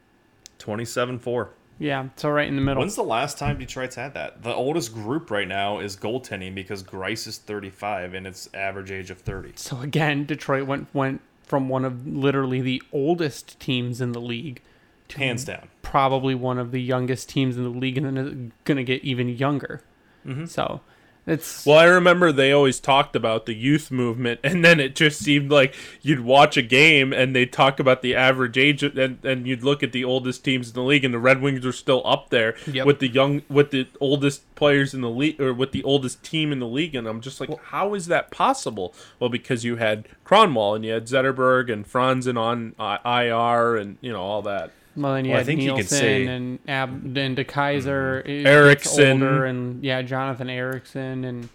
[0.59, 1.49] 27-4.
[1.77, 4.43] yeah so right in the middle When's the last time Detroit's had that?
[4.43, 9.09] The oldest group right now is goaltending because Greiss is 35 and its average age
[9.09, 9.53] of 30.
[9.55, 14.61] so again detroit went went from one of literally the oldest teams in the league
[15.09, 15.67] to Hands down.
[15.81, 19.27] probably one of the youngest teams in the league and then it's gonna get even
[19.27, 19.81] younger
[20.25, 20.45] Mm-hmm.
[20.45, 20.79] so
[21.25, 25.19] it's Well, I remember they always talked about the youth movement, and then it just
[25.19, 29.47] seemed like you'd watch a game and they'd talk about the average age, and, and
[29.47, 32.01] you'd look at the oldest teams in the league, and the Red Wings are still
[32.05, 32.85] up there Yep.
[32.85, 36.51] with the young, with the oldest players in the league, or with the oldest team
[36.51, 38.93] in the league, and I'm just like, how is that possible?
[39.19, 43.97] Well, because you had Kronwall and you had Zetterberg and Franzen on uh, IR, and
[44.01, 44.71] you know all that.
[44.95, 48.43] Well, then you Well, I think you Nielsen could say- and Ab and DeKeyser, it
[48.43, 49.23] gets Ericsson.
[49.23, 51.49] and yeah, Jonathan Ericsson, and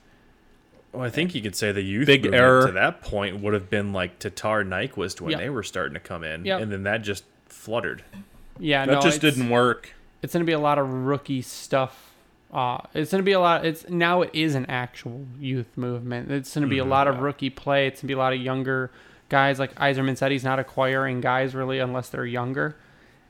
[0.93, 2.66] Well, I think you could say the youth Big error.
[2.66, 5.41] to that point would have been like Tatar Nyquist when Yep.
[5.41, 6.61] they were starting to come in, Yep.
[6.62, 8.03] and then that just fluttered.
[8.59, 9.93] yeah, That no, just didn't work.
[10.22, 12.07] It's gonna be a lot of rookie stuff.
[12.53, 13.64] Uh, it's gonna be a lot.
[13.66, 16.30] It's now it is an actual youth movement.
[16.32, 17.86] It's gonna be a lot of rookie play.
[17.86, 18.91] It's gonna be a lot of younger
[19.28, 19.59] guys.
[19.61, 22.74] Like Yzerman said, he's not acquiring guys really unless they're younger,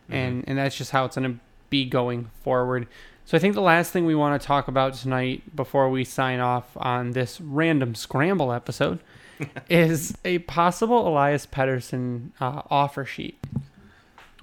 [0.09, 1.37] and and that's just how it's gonna
[1.71, 2.87] be going forward.
[3.25, 6.41] So I think the last thing we want to talk about tonight before we sign
[6.41, 9.01] off on this random scramble episode
[9.69, 13.39] is a possible Elias Pettersson uh, offer sheet.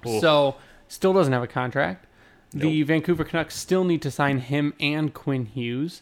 [0.06, 0.20] Oof.
[0.20, 0.54] So
[0.86, 2.06] still doesn't have a contract.
[2.52, 6.00] The Vancouver Canucks still need to sign him and Quinn Hughes.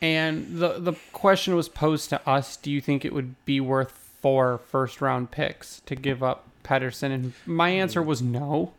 [0.00, 3.90] And the the question was posed to us, do you think it would be worth
[3.90, 7.12] four first round picks to give up Pettersson?
[7.12, 8.72] And my answer was no.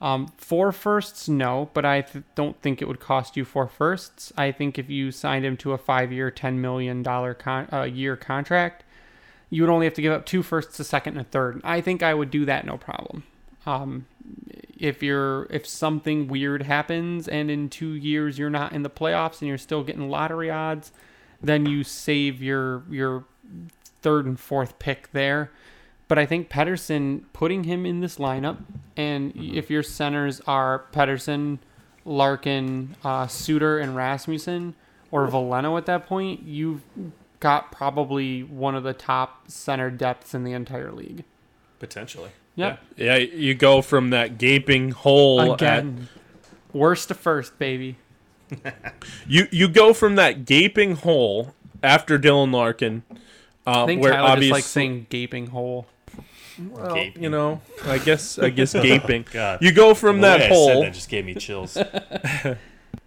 [0.00, 4.32] Um, four firsts, no, but I th- don't think it would cost you four firsts.
[4.36, 8.14] I think if you signed him to a five-year, ten million dollar con- uh, year
[8.14, 8.84] contract,
[9.48, 11.60] you would only have to give up two firsts, a second, and a third.
[11.64, 13.22] I think I would do that no problem.
[13.64, 14.06] Um,
[14.78, 19.40] if you're if something weird happens and in two years you're not in the playoffs
[19.40, 20.92] and you're still getting lottery odds,
[21.42, 23.24] then you save your your
[24.02, 25.50] third and fourth pick there.
[26.08, 28.58] But I think Pettersson putting him in this lineup,
[28.96, 31.58] and if your centers are Pettersson,
[32.04, 34.74] Larkin, uh, Suter, and Rasmussen,
[35.10, 36.82] or Veleno at that point, you've
[37.40, 41.24] got probably one of the top center depths in the entire league.
[41.80, 42.30] Potentially.
[42.54, 42.80] Yep.
[42.96, 46.08] Yeah, you go from that gaping hole at Again,
[46.72, 47.96] worst to first, baby.
[49.26, 51.52] You you go from that gaping hole
[51.82, 53.02] after Dylan Larkin,
[53.66, 55.86] uh, I think where Tyler just obviously likes saying gaping hole.
[56.58, 57.22] Well, Gaping.
[57.22, 59.24] you know, I guess I guess gaping.
[59.32, 59.58] God.
[59.62, 60.82] You go from The way that I said hole.
[60.82, 61.76] that just gave me chills.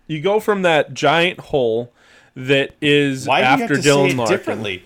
[0.08, 1.94] You go from that giant hole
[2.36, 4.84] that is Why after do you have to Dylan say it Larkin differently?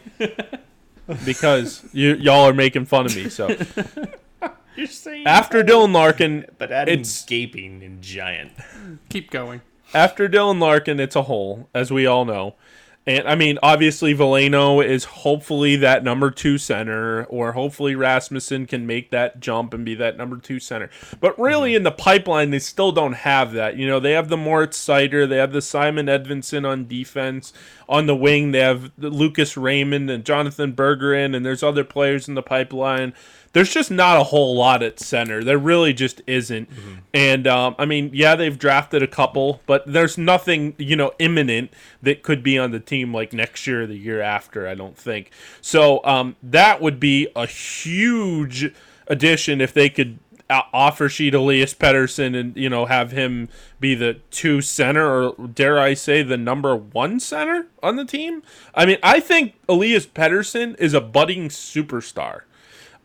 [1.26, 3.30] because you y'all are making fun of me.
[3.30, 3.56] So
[4.76, 8.52] You're saying after Dylan Larkin, but adding it's gaping and giant.
[9.10, 9.62] Keep going.
[9.94, 12.56] after Dylan Larkin, it's a hole, as we all know.
[13.06, 18.88] And I mean, obviously, Veleno is hopefully that number two center, or hopefully Rasmussen can
[18.88, 20.90] make that jump and be that number two center.
[21.20, 21.78] But really, mm-hmm.
[21.78, 23.76] in the pipeline, they still don't have that.
[23.76, 27.52] You know, they have the Moritz Seider, they have the Simon Edvinsson on defense.
[27.90, 32.30] On the wing, they have the Lucas Raymond and Jonathan Berggren, and there's other players
[32.30, 33.14] in the pipeline
[33.54, 35.44] there's just not a whole lot at center.
[35.44, 36.70] There really just isn't.
[37.14, 41.72] And um, I mean, yeah, they've drafted a couple, but there's nothing you know imminent
[42.02, 44.68] that could be on the team like next year or the year after.
[44.68, 45.32] I don't think
[45.62, 46.04] so.
[46.04, 48.74] Um, that would be a huge
[49.08, 53.50] addition if they could uh, offer sheet Elias Pettersson and you know have him
[53.80, 58.44] be the two center or dare I say the number one center on the team.
[58.74, 62.42] I mean, I think Elias Pettersson is a budding superstar.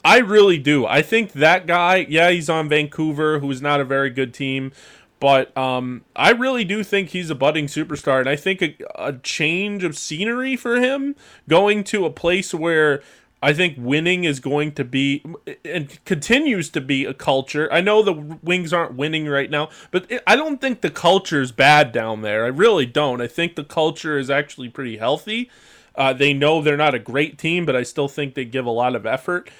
[0.09, 0.87] I really do.
[0.87, 4.73] I think that guy, yeah, he's on Vancouver, who's not a very good team,
[5.21, 9.13] But um, I really do think he's a budding superstar, and I think a, a
[9.15, 11.17] change of scenery for him,
[11.49, 13.03] going to a place where
[13.43, 15.25] I think winning is going to be
[15.65, 17.69] and continues to be a culture.
[17.73, 21.51] I know the Wings aren't winning right now, but I don't think the culture is
[21.53, 22.45] bad down there.
[22.45, 23.21] I really don't.
[23.21, 25.51] I think the culture is actually pretty healthy.
[25.97, 28.71] Uh, they know they're not a great team, but I still think they give a
[28.71, 29.51] lot of effort,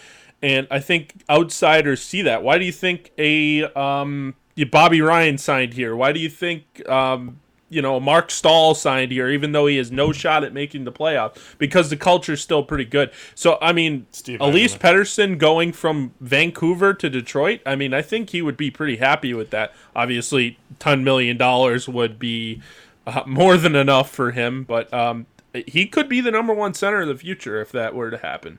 [0.43, 2.43] and I think outsiders see that.
[2.43, 4.35] Why do you think a um,
[4.71, 5.97] Bobby Ryan signed here?
[5.97, 9.91] Why do you think um, you know Marc Staal signed here, even though he has
[9.91, 11.57] no shot at making the playoff?
[11.59, 13.11] Because the culture is still pretty good.
[13.35, 14.77] So I mean, Steve Elise.
[14.77, 17.61] Pettersson going from Vancouver to Detroit.
[17.67, 19.73] I mean, I think he would be pretty happy with that.
[19.97, 22.63] Obviously, ten million dollars would be
[23.07, 25.27] uh, more than enough for him, but um,
[25.67, 28.59] he could be the number one center of the future if that were to happen.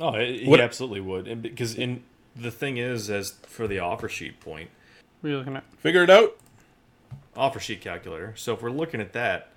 [0.00, 2.02] Oh, he What- absolutely would, and because in
[2.34, 4.70] the thing is, as for the offer sheet point,
[5.20, 5.64] What are you looking at?
[5.78, 6.36] Figure it out.
[7.36, 8.34] offer sheet calculator.
[8.36, 9.48] So if we're looking at that,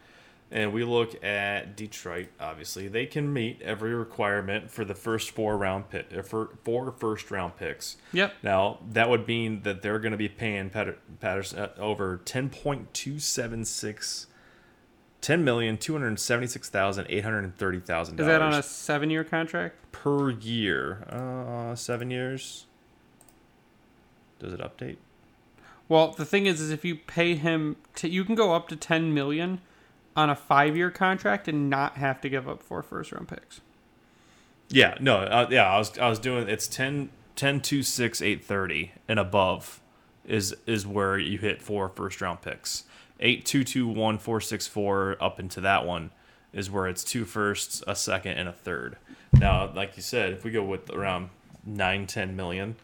[0.51, 5.57] and we look at Detroit, obviously they can meet every requirement for the first four
[5.57, 7.97] round pick, uh, for four first round picks.
[8.11, 8.33] Yep.
[8.43, 12.49] Now that would mean that they're going to be paying Patter- Pettersson uh, over ten
[12.49, 14.27] point two seven six.
[15.23, 18.61] Ten million two hundred seventy six thousand eight hundred thirty thousand Is that on a
[18.61, 19.77] seven-year contract?
[19.93, 21.03] per year.
[21.09, 22.65] Uh, seven years.
[24.39, 24.97] Does it update?
[25.87, 28.75] Well, the thing is, is if you pay him, to, you can go up to
[28.75, 29.61] ten million
[30.13, 33.61] on a five-year contract and not have to give up four first-round picks.
[34.67, 38.43] Yeah, no, uh, yeah, I was I was doing it's 10 10 2 6 8
[38.43, 39.79] 30 and above
[40.25, 42.83] is is where you hit four first round picks.
[43.19, 46.11] 8 2 2 1 4 6 4 up into that one
[46.51, 48.97] is where it's two firsts, a second and a third.
[49.33, 51.29] Now, like you said, if we go with around
[51.65, 52.75] 9 10 million,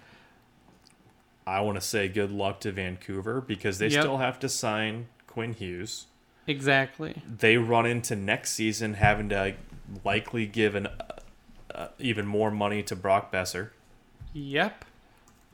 [1.45, 4.01] I want to say good luck to Vancouver because they Yep.
[4.01, 6.05] still have to sign Quinn Hughes
[6.47, 7.21] Exactly.
[7.27, 9.55] they run into next season having to
[10.03, 10.87] likely give an
[11.73, 13.69] uh, even more money to Brock Boeser.
[14.33, 14.85] Yep.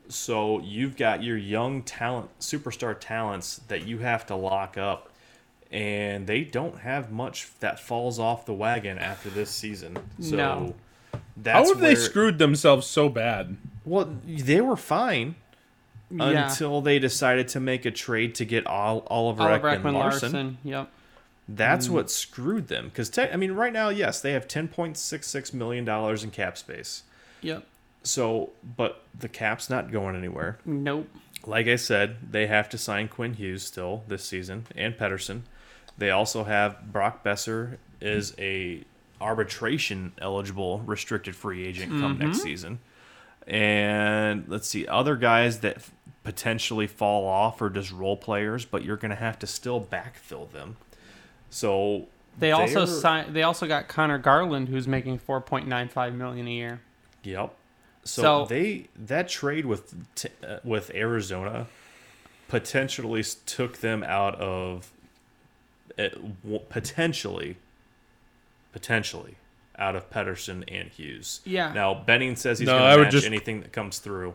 [0.08, 5.10] So you've got your young talent, superstar talents that you have to lock up,
[5.70, 9.98] and they don't have much that falls off the wagon after this season.
[10.20, 10.74] So No.
[11.36, 13.56] that's How have they screwed themselves so bad?
[13.84, 15.34] Well, they were fine
[16.10, 16.48] Yeah.
[16.50, 20.32] until they decided to make a trade to get Ol- Oliver, Oliver Ekman Ekman Larsson.
[20.32, 20.58] Larsson.
[20.62, 20.88] Yep.
[21.48, 21.90] That's mm.
[21.92, 22.86] what screwed them.
[22.86, 26.30] Because I mean, right now, yes, they have ten point six six million dollars in
[26.30, 27.04] cap space.
[27.42, 27.64] Yep.
[28.06, 30.58] So, but the cap's not going anywhere.
[30.64, 31.08] Nope.
[31.44, 35.42] Like I said, they have to sign Quinn Hughes still this season and Pettersson.
[35.98, 38.84] They also have Brock Boeser is a
[39.20, 42.26] arbitration eligible restricted free agent come mm-hmm.
[42.26, 42.78] next season.
[43.46, 45.78] And let's see other guys that
[46.24, 50.50] potentially fall off or just role players, but you're going to have to still backfill
[50.52, 50.76] them.
[51.50, 52.06] So
[52.38, 53.34] They also signed.
[53.34, 56.80] They also got Conor Garland, who's making four point nine five million a year.
[57.22, 57.54] Yep.
[58.06, 61.66] So, So- they that trade with t- uh, with Arizona
[62.48, 64.90] potentially took them out of
[65.98, 66.08] uh,
[66.44, 67.56] w- potentially
[68.72, 69.34] potentially
[69.78, 71.40] out of Pettersson and Hughes.
[71.44, 71.72] Yeah.
[71.72, 74.34] Now Benning says he's No, going to would match just- anything that comes through,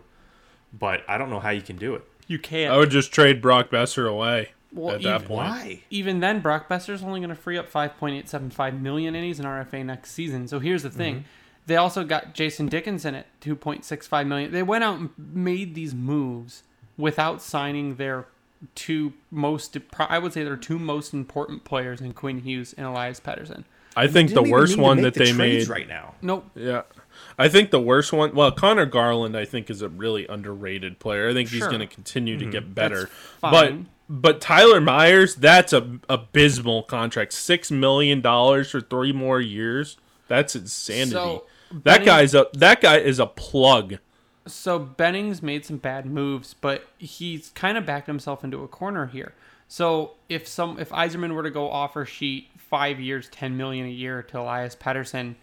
[0.77, 2.03] but I don't know how you can do it.
[2.27, 2.73] You can't.
[2.73, 5.47] I would just trade Brock Boeser away Well, at that even- point.
[5.49, 5.83] Why?
[5.89, 9.83] Even then, Brock Boeser's only going to free up 5.875 million, and he's an RFA
[9.85, 10.47] next season.
[10.47, 11.25] So here's the thing: Mm-hmm.
[11.67, 14.51] They also got Jason Dickinson at 2.65 million.
[14.51, 16.63] They went out and made these moves
[16.97, 18.27] without signing their
[18.75, 23.19] two most, I would say, their two most important players in Quinn Hughes and Elias
[23.19, 23.63] Pettersson.
[23.95, 25.67] I think the worst one that the they made.
[25.67, 26.15] right now.
[26.21, 26.49] Nope.
[26.55, 26.83] Yeah.
[27.37, 31.29] I think the worst one, well, Conor Garland, I think, is a really underrated player.
[31.29, 32.51] I think he's going to continue to mm-hmm.
[32.51, 33.09] get better.
[33.41, 33.73] That's But
[34.07, 37.33] but Tyler Myers, that's a abysmal contract.
[37.33, 39.97] Six million dollars for three more years.
[40.27, 41.11] That's insanity.
[41.11, 43.97] So, that Benning- guy's a that guy is a plug.
[44.47, 49.05] So Bennings made some bad moves, but he's kind of backed himself into a corner
[49.07, 49.33] here.
[49.67, 53.89] So if some if Yzerman were to go offer sheet five years, ten million a
[53.91, 55.35] year to Elias Pettersson,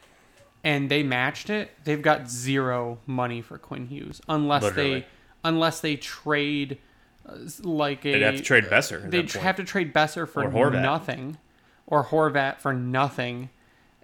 [0.65, 5.01] and they matched it, they've got zero money for Quinn Hughes unless Literally.
[5.01, 5.07] they
[5.45, 6.79] unless they trade
[7.27, 9.09] uh, like a They'd have to trade Boeser.
[9.11, 11.39] They'd have to trade Boeser for Or nothing,
[11.87, 13.49] or Horvat for nothing,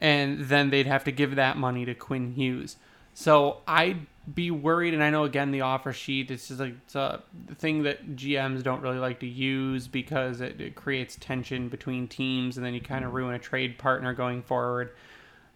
[0.05, 2.77] and then they'd have to give that money to Quinn Hughes.
[3.15, 6.95] So I'd be worried, and I know again the offer sheet it's just like it's
[6.95, 7.23] a
[7.57, 12.57] thing that GMs don't really like to use because it, it creates tension between teams,
[12.57, 13.17] and then you kind of mm-hmm.
[13.17, 14.91] ruin a trade partner going forward.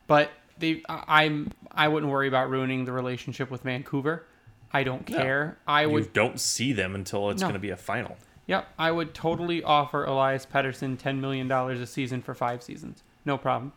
[0.07, 4.25] But they, I- I'm I wouldn't worry about ruining the relationship with Vancouver
[4.73, 5.59] I don't care.
[5.67, 7.47] I You would don't see them until it's No.
[7.49, 8.17] going to be a final.
[8.47, 13.03] Yep, I would totally offer Elias Pettersson ten million dollars a season for five seasons,
[13.25, 13.73] no problem,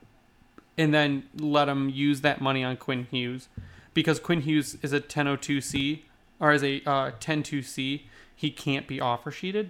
[0.77, 3.47] and then let him use that money on Quinn Hughes,
[3.93, 6.01] because Quinn Hughes is a 1002C
[6.39, 8.01] or as a uh, 102C,
[8.35, 9.69] he can't be offer sheeted,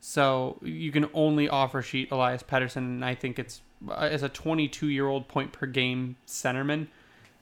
[0.00, 4.28] so you can only offer sheet Elias Pettersson, and I think it's uh, as a
[4.28, 6.88] 22 year old point per game centerman,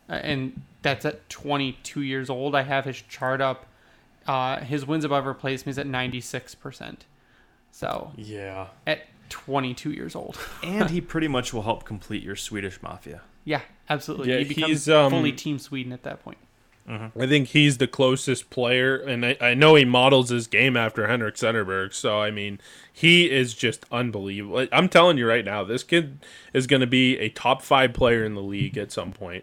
[0.09, 2.55] uh, and that's at 22 years old.
[2.55, 3.67] I have his chart up.
[4.27, 6.99] Uh, his wins above replacement is at 96%.
[7.71, 8.69] So Yeah.
[8.87, 10.39] at 22 years old.
[10.63, 13.23] And he pretty much will help complete your Swedish mafia.
[13.45, 14.33] yeah, absolutely.
[14.33, 16.39] Yeah, he becomes he's, um, fully Team Sweden at that point.
[16.89, 21.09] I think he's the closest player, and I, I know he models his game after
[21.09, 21.93] Henrik Zetterberg.
[21.93, 22.61] So I mean,
[22.93, 24.69] he is just unbelievable.
[24.71, 26.21] I'm telling you right now, this kid
[26.53, 29.43] is going to be a top five player in the league at some point.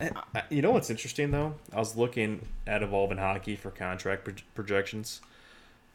[0.00, 0.10] Uh,
[0.48, 1.54] You know what's interesting though?
[1.72, 5.20] I was looking at Evolving Hockey for contract pro- projections,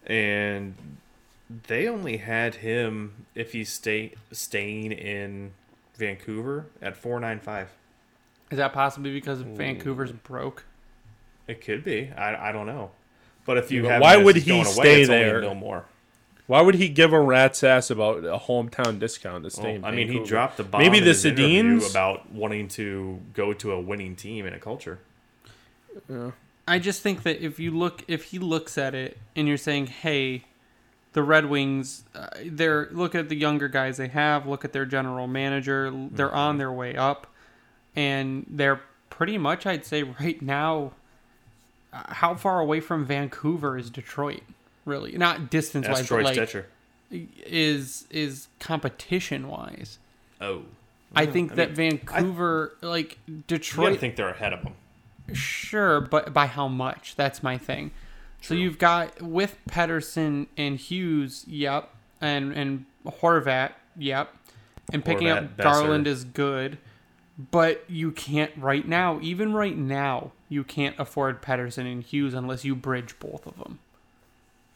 [0.06, 0.76] and
[1.68, 5.52] they only had him if he's stay staying in
[5.96, 7.70] Vancouver at four nine five.
[8.50, 10.66] Is that possibly because Vancouver's broke?
[11.48, 12.12] It could be.
[12.18, 12.92] I, I don't know.
[13.46, 15.42] But if you But have why him would he going stay it's only a there?
[15.42, 15.86] mil more.
[16.48, 19.86] Why would he give a rat's ass about a hometown discount to stay Well, in
[19.86, 23.72] I mean, he dropped the bomb Maybe the his interview about wanting to go to
[23.72, 25.00] a winning team and a culture.
[26.68, 29.88] I just think that if you look, if he looks at it and you're saying,
[29.88, 30.44] hey,
[31.14, 34.86] the Red Wings, uh, they're look at the younger guys they have, look at their
[34.86, 37.28] general manager, they're on their way up,
[37.96, 40.94] and they're pretty much, I'd say, right now.
[41.94, 44.44] Uh, how far away from Vancouver is Detroit?
[44.86, 46.64] Really, not distance wise, but like Stecher.
[47.12, 50.00] is is competition wise.
[50.40, 50.64] Oh,
[51.14, 54.74] I think I that mean, Vancouver, like you gotta Detroit, think they're ahead of them.
[55.34, 57.16] Sure, but by how much?
[57.16, 57.92] That's my thing.
[58.42, 61.90] So you've got with Pettersson and Hughes, yep,
[62.20, 64.36] and and Horvat, yep,
[64.92, 65.64] and picking Horvat, up Boeser.
[65.64, 66.78] Garland is good,
[67.52, 69.20] but you can't right now.
[69.22, 73.80] Even right now, you can't afford Pettersson and Hughes unless you bridge both of them.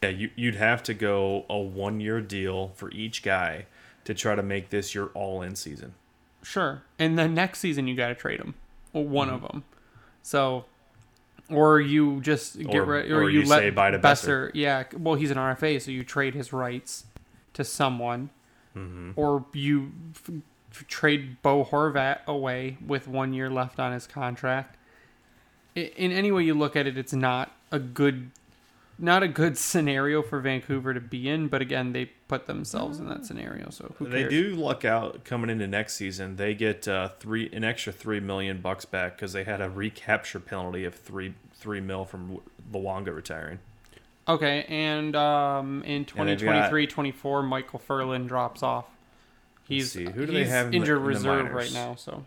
[0.03, 3.65] Yeah, you, you'd have to go a one year deal for each guy
[4.03, 5.95] to try to make this your all in season.
[6.43, 8.53] Sure, and then next season you got to trade them,
[8.93, 9.35] or one Mm-hmm.
[9.45, 9.63] of them.
[10.21, 10.65] So,
[11.49, 14.51] or you just get Or- rid, or, or you, you let say bye to Boeser.
[14.53, 17.05] Yeah, well, he's an RFA, so you trade his rights
[17.53, 18.29] to someone,
[18.75, 19.11] Mm-hmm.
[19.15, 20.29] or you f-
[20.71, 24.75] f- trade Bo Horvat away with one year left on his contract.
[25.77, 28.31] I- In any way you look at it, it's not a good,
[28.97, 31.47] not a good scenario for Vancouver to be in.
[31.47, 35.49] But again, they put themselves in that scenario, so who They do luck out coming
[35.49, 36.35] into next season.
[36.37, 40.39] They get uh, three an extra three million bucks back because they had a recapture
[40.39, 42.39] penalty of three three mil from
[42.71, 43.59] Luongo retiring.
[44.27, 48.85] Okay, and um, in And they've got- 2023-24, Micheal Ferland drops off.
[49.67, 51.93] He's see, who do they he's have in the- injured in the reserve right now,
[51.95, 52.25] so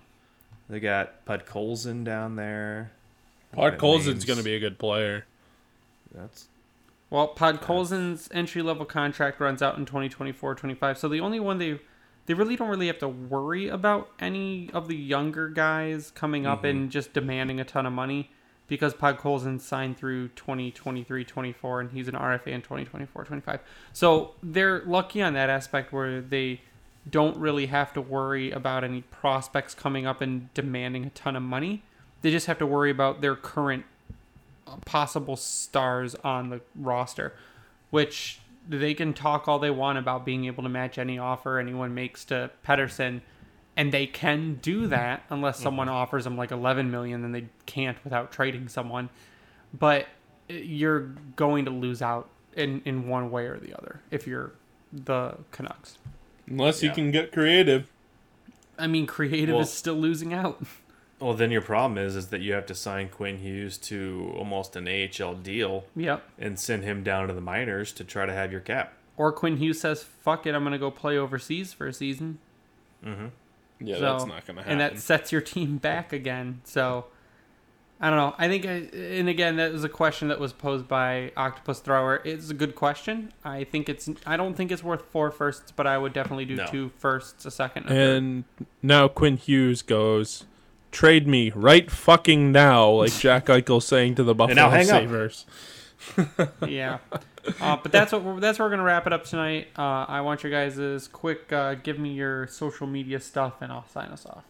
[0.69, 2.93] They got Podkolzin down there.
[3.53, 5.25] Clark That Colson's going to be a good player.
[6.15, 6.47] That's
[7.11, 10.99] well, Podkolzin's entry level contract runs out in 2024-25.
[10.99, 11.81] So the only one they
[12.27, 16.63] they really don't really have to worry about any of the younger guys coming up
[16.63, 16.91] and mm-hmm.
[16.91, 18.31] just demanding a ton of money
[18.67, 23.61] because Podkolzin signed through 2023-24 and he's an RFA in 2024-25.
[23.95, 26.61] So they're lucky on that aspect where they
[27.09, 31.43] don't really have to worry about any prospects coming up and demanding a ton of
[31.43, 31.83] money.
[32.21, 33.87] They just have to worry about their current
[34.85, 37.35] possible stars on the roster,
[37.91, 41.95] which they can talk all they want about being able to match any offer anyone
[41.95, 43.21] makes to Pettersson,
[43.77, 47.97] and they can do that unless someone offers them like 11 million, then they can't
[48.05, 49.09] without trading someone.
[49.77, 50.07] But
[50.51, 54.53] uh, you're going to lose out in in one way or the other if you're
[54.93, 55.99] the Canucks.
[56.47, 57.91] Unless you can get creative.
[58.79, 60.63] I mean, creative Well- is still losing out.
[61.21, 61.35] well.
[61.35, 64.89] Then your problem is is that you have to sign Quinn Hughes to almost an
[64.89, 66.23] AHL deal yep.
[66.39, 68.95] and send him down to the minors to try to have your cap.
[69.17, 72.39] Or Quinn Hughes says, "Fuck it, I'm gonna go play overseas for a season."
[73.05, 73.27] Mm-hmm.
[73.81, 74.73] Yeah, So- that's not going to happen.
[74.73, 76.61] and that sets your team back again.
[76.65, 77.07] So
[78.01, 78.35] I don't know.
[78.39, 82.23] I think, I, and again, that was a question that was posed by Octopus Thrower.
[82.25, 83.33] It's a good question.
[83.45, 84.09] I think it's.
[84.25, 86.67] I don't think it's worth four firsts, but I would definitely do No.
[86.67, 87.93] two firsts, a second, a.
[87.93, 88.45] And
[88.83, 90.45] now Quinn Hughes goes,
[90.91, 94.87] trade me right fucking now, like Jack Eichel saying to the Buffalo now hang.
[94.87, 95.47] Sabres.
[96.67, 96.99] yeah.
[97.61, 99.69] Uh, but that's what we're, that's where we're gonna wrap it up tonight.
[99.77, 101.53] Uh, I want your guys' quick.
[101.53, 104.45] Uh, give me your social media stuff, and I'll sign us off.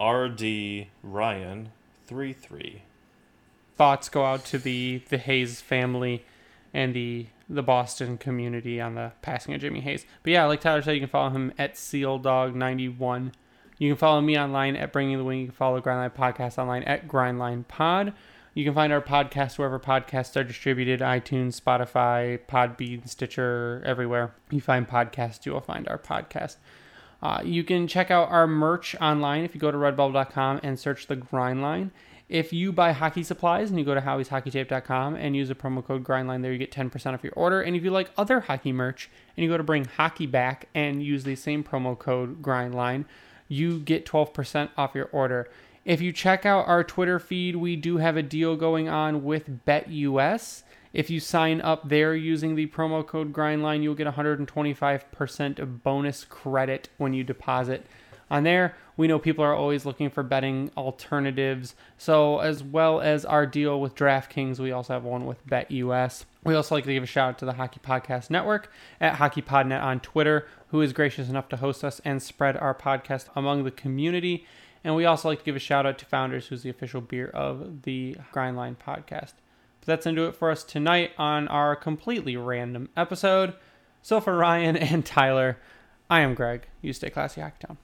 [0.00, 1.70] RD Ryan
[2.06, 2.82] three three.
[3.76, 6.24] thoughts go out to the the Hayes family
[6.74, 10.06] and the the Boston community on the passing of Jimmy Hayes.
[10.22, 13.32] But yeah, like Tyler said, you can follow him at SealDog91.
[13.78, 15.40] You can follow me online at Bringing the Wing.
[15.40, 18.12] You can follow Grindline Podcast online at Grindline Pod.
[18.54, 24.34] You can find our podcast wherever podcasts are distributed iTunes, Spotify, Podbean, Stitcher, everywhere.
[24.50, 26.56] You find podcasts, you will find our podcast.
[27.22, 31.06] Uh, you can check out our merch online if you go to redbubble.com and search
[31.06, 31.90] the Grindline.
[32.28, 36.02] If you buy hockey supplies and you go to howieshockeytape.com and use the promo code
[36.02, 37.60] Grindline there, you get 10% off your order.
[37.60, 41.02] And if you like other hockey merch and you go to bring hockey back and
[41.02, 43.04] use the same promo code Grindline,
[43.52, 45.48] you get 12% off your order.
[45.84, 49.66] If you check out our Twitter feed, we do have a deal going on with
[49.66, 50.62] BetUS.
[50.94, 56.88] If you sign up there using the promo code Grindline, you'll get 125% bonus credit
[56.96, 57.86] when you deposit
[58.32, 58.74] on there.
[58.96, 61.74] We know people are always looking for betting alternatives.
[61.98, 66.24] So, as well as our deal with DraftKings, we also have one with BetUS.
[66.42, 69.82] We also like to give a shout out to the Hockey Podcast Network at HockeyPodNet
[69.82, 73.70] on Twitter, who is gracious enough to host us and spread our podcast among the
[73.70, 74.46] community.
[74.82, 77.28] And we also like to give a shout out to Founders, who's the official beer
[77.28, 79.34] of the Grindline podcast.
[79.80, 83.54] But that's into it for us tonight on our completely random episode.
[84.00, 85.58] So for Ryan and Tyler,
[86.08, 86.66] I am Greg.
[86.80, 87.76] You stay classy, Hacktown.